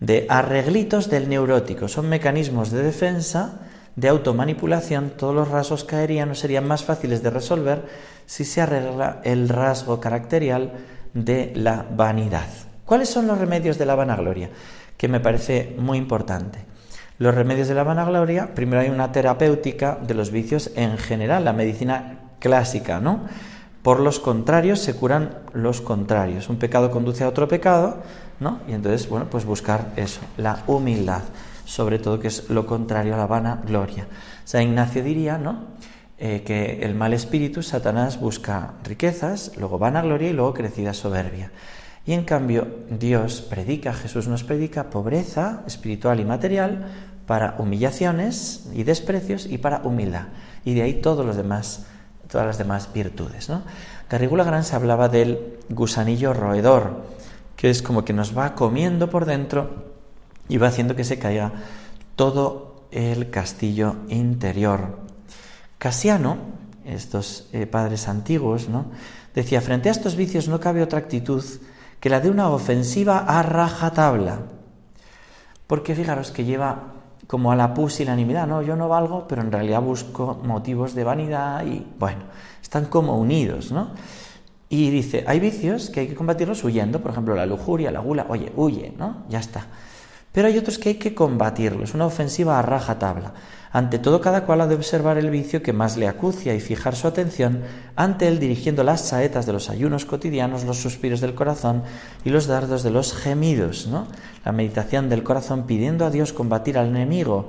de 0.00 0.26
arreglitos 0.28 1.08
del 1.08 1.28
neurótico 1.28 1.86
son 1.86 2.08
mecanismos 2.08 2.72
de 2.72 2.82
defensa, 2.82 3.60
de 3.96 4.08
automanipulación, 4.08 5.10
todos 5.10 5.34
los 5.34 5.48
rasgos 5.48 5.84
caerían 5.84 6.30
o 6.30 6.34
serían 6.34 6.66
más 6.66 6.84
fáciles 6.84 7.22
de 7.22 7.30
resolver 7.30 7.84
si 8.26 8.44
se 8.44 8.60
arregla 8.60 9.20
el 9.24 9.48
rasgo 9.48 10.00
caracterial 10.00 10.72
de 11.14 11.52
la 11.54 11.84
vanidad. 11.94 12.48
¿Cuáles 12.86 13.08
son 13.08 13.26
los 13.26 13.38
remedios 13.38 13.78
de 13.78 13.86
la 13.86 13.94
vanagloria? 13.94 14.50
Que 14.96 15.08
me 15.08 15.20
parece 15.20 15.74
muy 15.78 15.98
importante. 15.98 16.60
Los 17.18 17.34
remedios 17.34 17.68
de 17.68 17.74
la 17.74 17.84
vanagloria, 17.84 18.54
primero 18.54 18.80
hay 18.80 18.88
una 18.88 19.12
terapéutica 19.12 19.98
de 20.00 20.14
los 20.14 20.30
vicios 20.30 20.70
en 20.74 20.98
general, 20.98 21.44
la 21.44 21.52
medicina 21.52 22.18
clásica, 22.38 23.00
¿no? 23.00 23.20
Por 23.82 24.00
los 24.00 24.18
contrarios 24.18 24.78
se 24.78 24.94
curan 24.94 25.38
los 25.52 25.80
contrarios. 25.80 26.48
Un 26.48 26.56
pecado 26.56 26.90
conduce 26.90 27.24
a 27.24 27.28
otro 27.28 27.48
pecado, 27.48 27.98
¿no? 28.40 28.60
Y 28.66 28.72
entonces, 28.72 29.08
bueno, 29.08 29.26
pues 29.30 29.44
buscar 29.44 29.92
eso, 29.96 30.20
la 30.36 30.62
humildad, 30.66 31.22
sobre 31.72 31.98
todo 31.98 32.20
que 32.20 32.28
es 32.28 32.50
lo 32.50 32.66
contrario 32.66 33.14
a 33.14 33.16
la 33.16 33.26
vanagloria. 33.26 34.04
O 34.04 34.46
sea, 34.46 34.62
Ignacio 34.62 35.02
diría, 35.02 35.38
¿no? 35.38 35.72
Eh, 36.18 36.42
que 36.44 36.82
el 36.82 36.94
mal 36.94 37.14
espíritu, 37.14 37.62
Satanás, 37.62 38.20
busca 38.20 38.74
riquezas, 38.84 39.52
luego 39.56 39.78
vanagloria 39.78 40.28
y 40.28 40.34
luego 40.34 40.52
crecida 40.52 40.92
soberbia. 40.92 41.50
Y 42.04 42.12
en 42.12 42.24
cambio, 42.24 42.68
Dios 42.90 43.40
predica, 43.40 43.94
Jesús 43.94 44.28
nos 44.28 44.44
predica 44.44 44.90
pobreza 44.90 45.62
espiritual 45.66 46.20
y 46.20 46.26
material 46.26 46.88
para 47.26 47.54
humillaciones 47.58 48.68
y 48.74 48.82
desprecios 48.82 49.46
y 49.46 49.56
para 49.56 49.80
humildad. 49.82 50.26
Y 50.66 50.74
de 50.74 50.82
ahí 50.82 51.00
todos 51.00 51.24
los 51.24 51.36
demás 51.36 51.86
todas 52.28 52.46
las 52.46 52.58
demás 52.58 52.90
virtudes. 52.94 53.50
¿no? 53.50 53.62
Garrigula 54.08 54.44
Gran 54.44 54.64
se 54.64 54.74
hablaba 54.76 55.08
del 55.08 55.58
gusanillo 55.68 56.32
roedor, 56.32 57.02
que 57.56 57.68
es 57.68 57.82
como 57.82 58.04
que 58.04 58.14
nos 58.14 58.36
va 58.36 58.54
comiendo 58.54 59.10
por 59.10 59.26
dentro 59.26 59.91
y 60.52 60.58
va 60.58 60.68
haciendo 60.68 60.94
que 60.94 61.04
se 61.04 61.18
caiga 61.18 61.50
todo 62.14 62.84
el 62.90 63.30
castillo 63.30 63.96
interior. 64.10 64.98
Casiano, 65.78 66.36
estos 66.84 67.48
eh, 67.54 67.64
padres 67.66 68.06
antiguos, 68.06 68.68
¿no? 68.68 68.84
decía, 69.34 69.62
frente 69.62 69.88
a 69.88 69.92
estos 69.92 70.14
vicios 70.14 70.48
no 70.48 70.60
cabe 70.60 70.82
otra 70.82 70.98
actitud 70.98 71.42
que 72.00 72.10
la 72.10 72.20
de 72.20 72.28
una 72.28 72.50
ofensiva 72.50 73.20
a 73.20 73.42
rajatabla. 73.42 74.40
Porque 75.66 75.94
fijaros 75.94 76.32
que 76.32 76.44
lleva 76.44 76.96
como 77.26 77.50
a 77.50 77.56
la 77.56 77.72
pusilanimidad, 77.72 78.46
no, 78.46 78.60
yo 78.60 78.76
no 78.76 78.90
valgo, 78.90 79.26
pero 79.26 79.40
en 79.40 79.50
realidad 79.50 79.80
busco 79.80 80.38
motivos 80.44 80.94
de 80.94 81.04
vanidad 81.04 81.64
y 81.64 81.86
bueno, 81.98 82.24
están 82.60 82.84
como 82.86 83.16
unidos, 83.16 83.72
¿no? 83.72 83.92
Y 84.68 84.90
dice, 84.90 85.24
hay 85.26 85.40
vicios 85.40 85.88
que 85.88 86.00
hay 86.00 86.08
que 86.08 86.14
combatirlos 86.14 86.62
huyendo, 86.62 87.00
por 87.00 87.12
ejemplo, 87.12 87.34
la 87.34 87.46
lujuria, 87.46 87.90
la 87.90 88.00
gula, 88.00 88.26
oye, 88.28 88.52
huye, 88.54 88.92
¿no? 88.98 89.24
Ya 89.30 89.38
está. 89.38 89.66
Pero 90.32 90.48
hay 90.48 90.58
otros 90.58 90.78
que 90.78 90.90
hay 90.90 90.94
que 90.96 91.14
combatirlos, 91.14 91.94
una 91.94 92.06
ofensiva 92.06 92.58
a 92.58 92.62
raja 92.62 92.98
tabla. 92.98 93.34
Ante 93.70 93.98
todo, 93.98 94.20
cada 94.20 94.44
cual 94.44 94.60
ha 94.60 94.66
de 94.66 94.74
observar 94.74 95.16
el 95.16 95.30
vicio 95.30 95.62
que 95.62 95.72
más 95.72 95.96
le 95.96 96.06
acucia 96.06 96.54
y 96.54 96.60
fijar 96.60 96.94
su 96.94 97.06
atención 97.06 97.62
ante 97.96 98.28
él 98.28 98.38
dirigiendo 98.38 98.84
las 98.84 99.00
saetas 99.00 99.46
de 99.46 99.54
los 99.54 99.70
ayunos 99.70 100.04
cotidianos, 100.04 100.64
los 100.64 100.76
suspiros 100.76 101.22
del 101.22 101.34
corazón 101.34 101.82
y 102.22 102.28
los 102.28 102.46
dardos 102.46 102.82
de 102.82 102.90
los 102.90 103.14
gemidos, 103.14 103.86
¿no? 103.86 104.06
La 104.44 104.52
meditación 104.52 105.08
del 105.08 105.22
corazón 105.22 105.64
pidiendo 105.66 106.04
a 106.04 106.10
Dios 106.10 106.34
combatir 106.34 106.76
al 106.76 106.88
enemigo. 106.88 107.48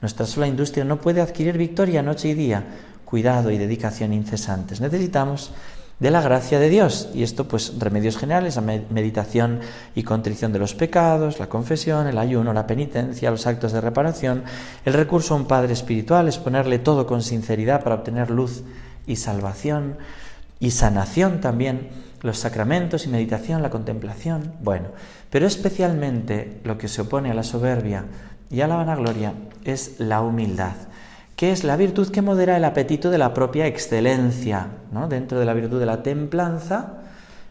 Nuestra 0.00 0.26
sola 0.26 0.48
industria 0.48 0.84
no 0.84 1.00
puede 1.00 1.20
adquirir 1.20 1.56
victoria 1.56 2.02
noche 2.02 2.28
y 2.28 2.34
día. 2.34 2.64
Cuidado 3.04 3.52
y 3.52 3.58
dedicación 3.58 4.12
incesantes. 4.12 4.80
Necesitamos 4.80 5.52
de 6.00 6.10
la 6.10 6.22
gracia 6.22 6.58
de 6.58 6.70
Dios. 6.70 7.10
Y 7.14 7.22
esto, 7.22 7.46
pues, 7.46 7.78
remedios 7.78 8.16
generales, 8.16 8.56
la 8.56 8.62
meditación 8.62 9.60
y 9.94 10.02
contrición 10.02 10.52
de 10.52 10.58
los 10.58 10.74
pecados, 10.74 11.38
la 11.38 11.48
confesión, 11.48 12.06
el 12.06 12.18
ayuno, 12.18 12.52
la 12.52 12.66
penitencia, 12.66 13.30
los 13.30 13.46
actos 13.46 13.72
de 13.72 13.80
reparación, 13.80 14.42
el 14.84 14.94
recurso 14.94 15.34
a 15.34 15.36
un 15.36 15.46
Padre 15.46 15.74
espiritual, 15.74 16.26
es 16.26 16.38
ponerle 16.38 16.78
todo 16.78 17.06
con 17.06 17.22
sinceridad 17.22 17.84
para 17.84 17.96
obtener 17.96 18.30
luz 18.30 18.62
y 19.06 19.16
salvación 19.16 19.98
y 20.58 20.72
sanación 20.72 21.40
también, 21.40 21.88
los 22.22 22.38
sacramentos 22.38 23.06
y 23.06 23.08
meditación, 23.08 23.62
la 23.62 23.70
contemplación. 23.70 24.54
Bueno, 24.62 24.88
pero 25.30 25.46
especialmente 25.46 26.60
lo 26.64 26.76
que 26.76 26.88
se 26.88 27.02
opone 27.02 27.30
a 27.30 27.34
la 27.34 27.42
soberbia 27.42 28.04
y 28.50 28.62
a 28.62 28.66
la 28.66 28.76
vanagloria 28.76 29.32
es 29.64 30.00
la 30.00 30.20
humildad 30.20 30.74
que 31.40 31.52
es 31.52 31.64
la 31.64 31.78
virtud 31.78 32.10
que 32.10 32.20
modera 32.20 32.58
el 32.58 32.66
apetito 32.66 33.08
de 33.08 33.16
la 33.16 33.32
propia 33.32 33.66
excelencia, 33.66 34.72
¿no? 34.92 35.08
dentro 35.08 35.38
de 35.38 35.46
la 35.46 35.54
virtud 35.54 35.80
de 35.80 35.86
la 35.86 36.02
templanza, 36.02 36.98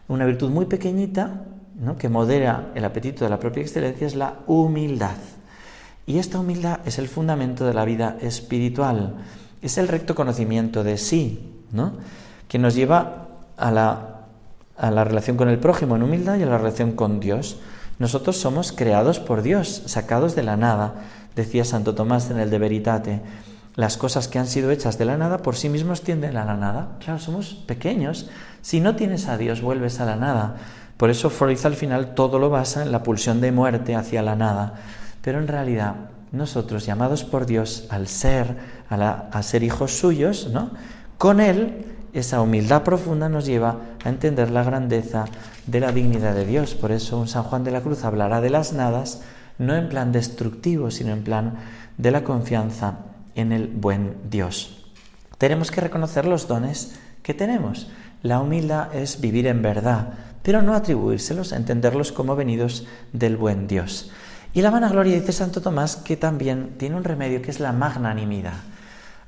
una 0.06 0.26
virtud 0.26 0.48
muy 0.48 0.66
pequeñita 0.66 1.42
¿no? 1.74 1.98
que 1.98 2.08
modera 2.08 2.70
el 2.76 2.84
apetito 2.84 3.24
de 3.24 3.30
la 3.30 3.40
propia 3.40 3.62
excelencia 3.62 4.06
es 4.06 4.14
la 4.14 4.34
humildad. 4.46 5.16
Y 6.06 6.18
esta 6.18 6.38
humildad 6.38 6.78
es 6.84 7.00
el 7.00 7.08
fundamento 7.08 7.66
de 7.66 7.74
la 7.74 7.84
vida 7.84 8.16
espiritual, 8.20 9.16
es 9.60 9.76
el 9.76 9.88
recto 9.88 10.14
conocimiento 10.14 10.84
de 10.84 10.96
sí, 10.96 11.64
¿no? 11.72 11.94
que 12.46 12.60
nos 12.60 12.76
lleva 12.76 13.26
a 13.56 13.72
la, 13.72 14.26
a 14.76 14.92
la 14.92 15.02
relación 15.02 15.36
con 15.36 15.48
el 15.48 15.58
prójimo 15.58 15.96
en 15.96 16.04
humildad 16.04 16.36
y 16.36 16.44
a 16.44 16.46
la 16.46 16.58
relación 16.58 16.92
con 16.92 17.18
Dios. 17.18 17.58
Nosotros 17.98 18.36
somos 18.36 18.70
creados 18.70 19.18
por 19.18 19.42
Dios, 19.42 19.82
sacados 19.86 20.36
de 20.36 20.44
la 20.44 20.56
nada, 20.56 20.94
decía 21.34 21.64
Santo 21.64 21.96
Tomás 21.96 22.30
en 22.30 22.38
el 22.38 22.50
De 22.50 22.58
Veritate 22.60 23.20
las 23.80 23.96
cosas 23.96 24.28
que 24.28 24.38
han 24.38 24.46
sido 24.46 24.70
hechas 24.70 24.98
de 24.98 25.06
la 25.06 25.16
nada 25.16 25.38
por 25.38 25.56
sí 25.56 25.70
mismos 25.70 26.02
tienden 26.02 26.36
a 26.36 26.44
la 26.44 26.54
nada. 26.54 26.98
Claro, 27.02 27.18
somos 27.18 27.54
pequeños. 27.54 28.28
Si 28.60 28.78
no 28.78 28.94
tienes 28.94 29.26
a 29.26 29.38
Dios, 29.38 29.62
vuelves 29.62 30.00
a 30.00 30.04
la 30.04 30.16
nada. 30.16 30.56
Por 30.98 31.08
eso 31.08 31.30
Freud 31.30 31.58
al 31.64 31.76
final 31.76 32.14
todo 32.14 32.38
lo 32.38 32.50
basa 32.50 32.82
en 32.82 32.92
la 32.92 33.02
pulsión 33.02 33.40
de 33.40 33.52
muerte 33.52 33.96
hacia 33.96 34.20
la 34.20 34.36
nada. 34.36 34.74
Pero 35.22 35.38
en 35.38 35.48
realidad, 35.48 35.94
nosotros 36.30 36.84
llamados 36.84 37.24
por 37.24 37.46
Dios 37.46 37.86
al 37.88 38.06
ser, 38.06 38.54
a, 38.90 39.28
a 39.32 39.42
ser 39.42 39.62
hijos 39.62 39.92
suyos, 39.92 40.50
¿no? 40.52 40.72
Con 41.16 41.40
Él, 41.40 41.86
esa 42.12 42.42
humildad 42.42 42.82
profunda 42.82 43.30
nos 43.30 43.46
lleva 43.46 43.76
a 44.04 44.10
entender 44.10 44.50
la 44.50 44.62
grandeza 44.62 45.24
de 45.66 45.80
la 45.80 45.90
dignidad 45.90 46.34
de 46.34 46.44
Dios. 46.44 46.74
Por 46.74 46.92
eso 46.92 47.18
un 47.18 47.28
San 47.28 47.44
Juan 47.44 47.64
de 47.64 47.70
la 47.70 47.80
Cruz 47.80 48.04
hablará 48.04 48.42
de 48.42 48.50
las 48.50 48.74
nadas, 48.74 49.22
no 49.56 49.74
en 49.74 49.88
plan 49.88 50.12
destructivo, 50.12 50.90
sino 50.90 51.14
en 51.14 51.24
plan 51.24 51.54
de 51.96 52.10
la 52.10 52.24
confianza 52.24 53.09
en 53.40 53.52
el 53.52 53.68
buen 53.68 54.16
Dios. 54.30 54.86
Tenemos 55.38 55.70
que 55.70 55.80
reconocer 55.80 56.26
los 56.26 56.46
dones 56.48 56.98
que 57.22 57.34
tenemos. 57.34 57.88
La 58.22 58.40
humildad 58.40 58.94
es 58.94 59.20
vivir 59.20 59.46
en 59.46 59.62
verdad, 59.62 60.14
pero 60.42 60.62
no 60.62 60.74
atribuírselos, 60.74 61.52
entenderlos 61.52 62.12
como 62.12 62.36
venidos 62.36 62.86
del 63.12 63.36
buen 63.36 63.66
Dios. 63.66 64.10
Y 64.52 64.62
la 64.62 64.70
vanagloria 64.70 65.14
dice 65.14 65.32
Santo 65.32 65.60
Tomás 65.62 65.96
que 65.96 66.16
también 66.16 66.74
tiene 66.76 66.96
un 66.96 67.04
remedio 67.04 67.40
que 67.40 67.50
es 67.50 67.60
la 67.60 67.72
magnanimidad. 67.72 68.54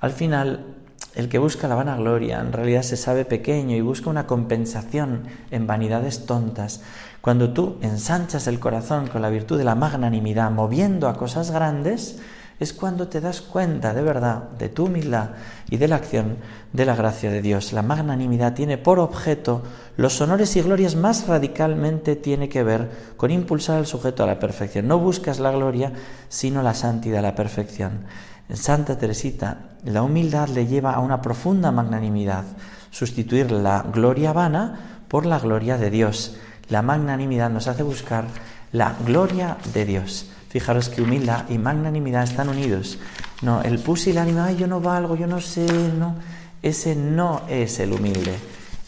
Al 0.01 0.11
final, 0.11 0.67
el 1.15 1.29
que 1.29 1.39
busca 1.39 1.69
la 1.69 1.75
vanagloria 1.75 2.41
en 2.41 2.53
realidad 2.53 2.83
se 2.83 2.97
sabe 2.97 3.25
pequeño 3.25 3.77
y 3.77 3.83
busca 3.83 4.11
una 4.11 4.27
compensación 4.27 5.25
en 5.51 5.67
vanidades 5.67 6.27
tontas. 6.27 6.83
Cuando 7.21 7.53
tú 7.53 7.77
ensanchas 7.83 8.47
el 8.47 8.59
corazón 8.59 9.07
con 9.07 9.23
la 9.23 9.31
virtud 9.31 9.59
de 9.59 9.65
la 9.65 9.75
magnanimidad, 9.75 10.51
moviendo 10.51 11.09
a 11.09 11.17
cosas 11.17 11.51
grandes, 11.51 12.19
es 12.63 12.73
cuando 12.73 13.09
te 13.09 13.21
das 13.21 13.41
cuenta 13.41 13.93
de 13.93 14.03
verdad 14.03 14.51
de 14.59 14.69
tu 14.69 14.87
humildad 14.87 15.31
y 15.69 15.77
de 15.77 15.89
la 15.89 15.97
acción 15.97 16.37
de 16.73 16.85
la 16.87 16.95
gracia 16.95 17.31
de 17.31 17.43
Dios. 17.43 17.73
La 17.73 17.83
magnanimidad 17.83 18.55
tiene 18.55 18.79
por 18.79 18.99
objeto 18.99 19.63
los 19.97 20.21
honores 20.21 20.57
y 20.57 20.63
glorias 20.63 20.97
más 20.97 21.27
radicalmente 21.27 22.17
tiene 22.17 22.49
que 22.49 22.63
ver 22.63 22.91
con 23.17 23.31
impulsar 23.31 23.79
al 23.79 23.87
sujeto 23.87 24.23
a 24.23 24.27
la 24.27 24.39
perfección. 24.39 24.89
No 24.89 24.99
buscas 24.99 25.39
la 25.39 25.51
gloria, 25.51 25.93
sino 26.29 26.63
la 26.63 26.75
santidad, 26.75 27.21
la 27.21 27.35
perfección. 27.35 28.05
En 28.49 28.57
Santa 28.57 28.97
Teresita, 28.97 29.59
la 29.85 30.03
humildad 30.03 30.49
le 30.49 30.67
lleva 30.67 30.93
a 30.93 31.01
una 31.01 31.21
profunda 31.21 31.71
magnanimidad, 31.71 32.45
sustituir 32.91 33.51
la 33.51 33.83
gloria 33.83 34.33
vana 34.33 35.03
por 35.09 35.27
la 35.27 35.39
gloria 35.39 35.77
de 35.79 35.91
Dios. 35.91 36.37
La 36.69 36.83
magnanimidad 36.83 37.51
nos 37.51 37.69
hace 37.69 37.83
buscar 37.83 38.25
la 38.73 38.95
gloria 39.05 39.59
de 39.75 39.85
Dios. 39.85 40.31
Fijaros 40.53 40.91
que 40.91 41.01
humildad 41.01 41.49
y 41.49 41.57
magnanimidad 41.57 42.25
están 42.25 42.51
unidos. 42.51 42.99
No, 43.41 43.63
el 43.63 43.79
pusilánime, 43.79 44.41
ay, 44.41 44.57
yo 44.59 44.67
no 44.67 44.83
valgo, 44.83 45.17
yo 45.17 45.27
no 45.27 45.41
sé, 45.41 45.67
no. 45.99 46.17
Ese 46.61 46.95
no 46.95 47.41
es 47.49 47.81
el 47.81 47.95
humilde. 47.95 48.35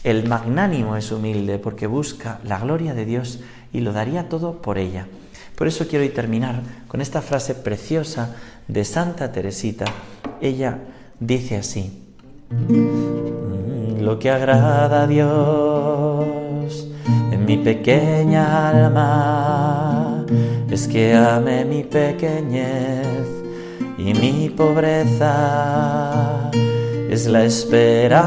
El 0.03 0.29
magnánimo 0.29 0.95
es 0.95 1.11
humilde 1.11 1.57
porque 1.57 1.87
busca 1.87 2.39
la 2.43 2.59
gloria 2.59 2.93
de 2.93 3.05
Dios 3.05 3.39
y 3.73 3.79
lo 3.79 3.93
daría 3.93 4.29
todo 4.29 4.61
por 4.61 4.77
ella. 4.77 5.07
Por 5.55 5.67
eso 5.67 5.87
quiero 5.87 6.07
terminar 6.13 6.61
con 6.87 7.01
esta 7.01 7.23
frase 7.23 7.55
preciosa 7.55 8.35
de 8.67 8.85
Santa 8.85 9.31
Teresita. 9.31 9.85
Ella 10.41 10.77
dice 11.19 11.57
así, 11.57 11.99
mm, 12.51 14.01
lo 14.01 14.19
que 14.19 14.29
agrada 14.29 15.01
a 15.01 15.07
Dios 15.07 16.87
en 17.31 17.43
mi 17.43 17.57
pequeña 17.57 18.69
alma 18.69 20.04
es 20.75 20.87
que 20.89 21.13
ame 21.13 21.63
mi 21.63 21.83
pequeñez 21.83 23.05
y 23.97 24.13
mi 24.13 24.49
pobreza. 24.49 26.51
Es 27.09 27.27
la 27.27 27.45
esperanza 27.45 28.25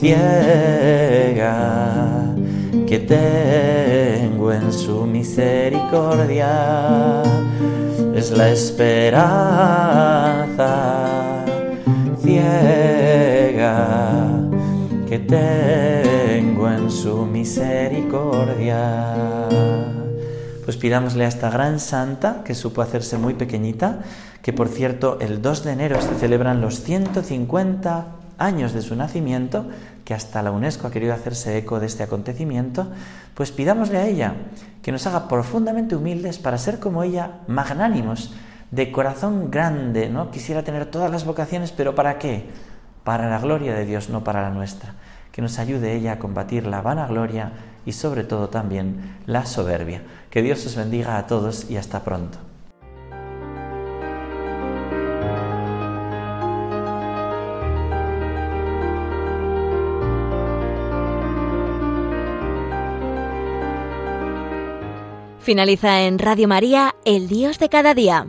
ciega 0.00 1.54
que 2.88 2.98
tengo 2.98 4.52
en 4.52 4.72
su 4.72 5.06
misericordia. 5.06 7.22
Es 8.16 8.32
la 8.32 8.50
esperanza 8.50 9.44
ciega 12.24 13.86
que 15.08 15.20
tengo 15.20 16.10
en 16.10 16.13
su 17.04 17.26
misericordia. 17.26 19.14
Pues 20.64 20.78
pidámosle 20.78 21.26
a 21.26 21.28
esta 21.28 21.50
gran 21.50 21.78
santa 21.78 22.42
que 22.44 22.54
supo 22.54 22.80
hacerse 22.80 23.18
muy 23.18 23.34
pequeñita, 23.34 23.98
que 24.40 24.54
por 24.54 24.68
cierto 24.68 25.18
el 25.20 25.42
2 25.42 25.64
de 25.64 25.72
enero 25.72 26.00
se 26.00 26.14
celebran 26.14 26.62
los 26.62 26.82
150 26.82 28.06
años 28.38 28.72
de 28.72 28.80
su 28.80 28.96
nacimiento, 28.96 29.66
que 30.06 30.14
hasta 30.14 30.42
la 30.42 30.50
UNESCO 30.50 30.86
ha 30.86 30.90
querido 30.90 31.12
hacerse 31.12 31.58
eco 31.58 31.78
de 31.78 31.84
este 31.84 32.04
acontecimiento, 32.04 32.86
pues 33.34 33.52
pidámosle 33.52 33.98
a 33.98 34.06
ella 34.06 34.36
que 34.80 34.90
nos 34.90 35.06
haga 35.06 35.28
profundamente 35.28 35.96
humildes 35.96 36.38
para 36.38 36.56
ser 36.56 36.78
como 36.78 37.02
ella, 37.02 37.32
magnánimos, 37.48 38.32
de 38.70 38.90
corazón 38.90 39.50
grande, 39.50 40.08
¿no? 40.08 40.30
Quisiera 40.30 40.62
tener 40.62 40.86
todas 40.86 41.10
las 41.10 41.26
vocaciones, 41.26 41.70
pero 41.70 41.94
¿para 41.94 42.18
qué? 42.18 42.48
Para 43.04 43.28
la 43.28 43.40
gloria 43.40 43.74
de 43.74 43.84
Dios, 43.84 44.08
no 44.08 44.24
para 44.24 44.40
la 44.40 44.48
nuestra. 44.48 44.94
Que 45.34 45.42
nos 45.42 45.58
ayude 45.58 45.96
ella 45.96 46.12
a 46.12 46.18
combatir 46.20 46.64
la 46.64 46.80
vanagloria 46.80 47.50
y 47.84 47.90
sobre 47.90 48.22
todo 48.22 48.50
también 48.50 49.16
la 49.26 49.46
soberbia. 49.46 50.02
Que 50.30 50.42
Dios 50.42 50.64
os 50.64 50.76
bendiga 50.76 51.18
a 51.18 51.26
todos 51.26 51.68
y 51.68 51.76
hasta 51.76 52.04
pronto. 52.04 52.38
Finaliza 65.40 66.02
en 66.02 66.20
Radio 66.20 66.46
María, 66.46 66.94
El 67.04 67.26
Dios 67.26 67.58
de 67.58 67.68
cada 67.68 67.92
día. 67.92 68.28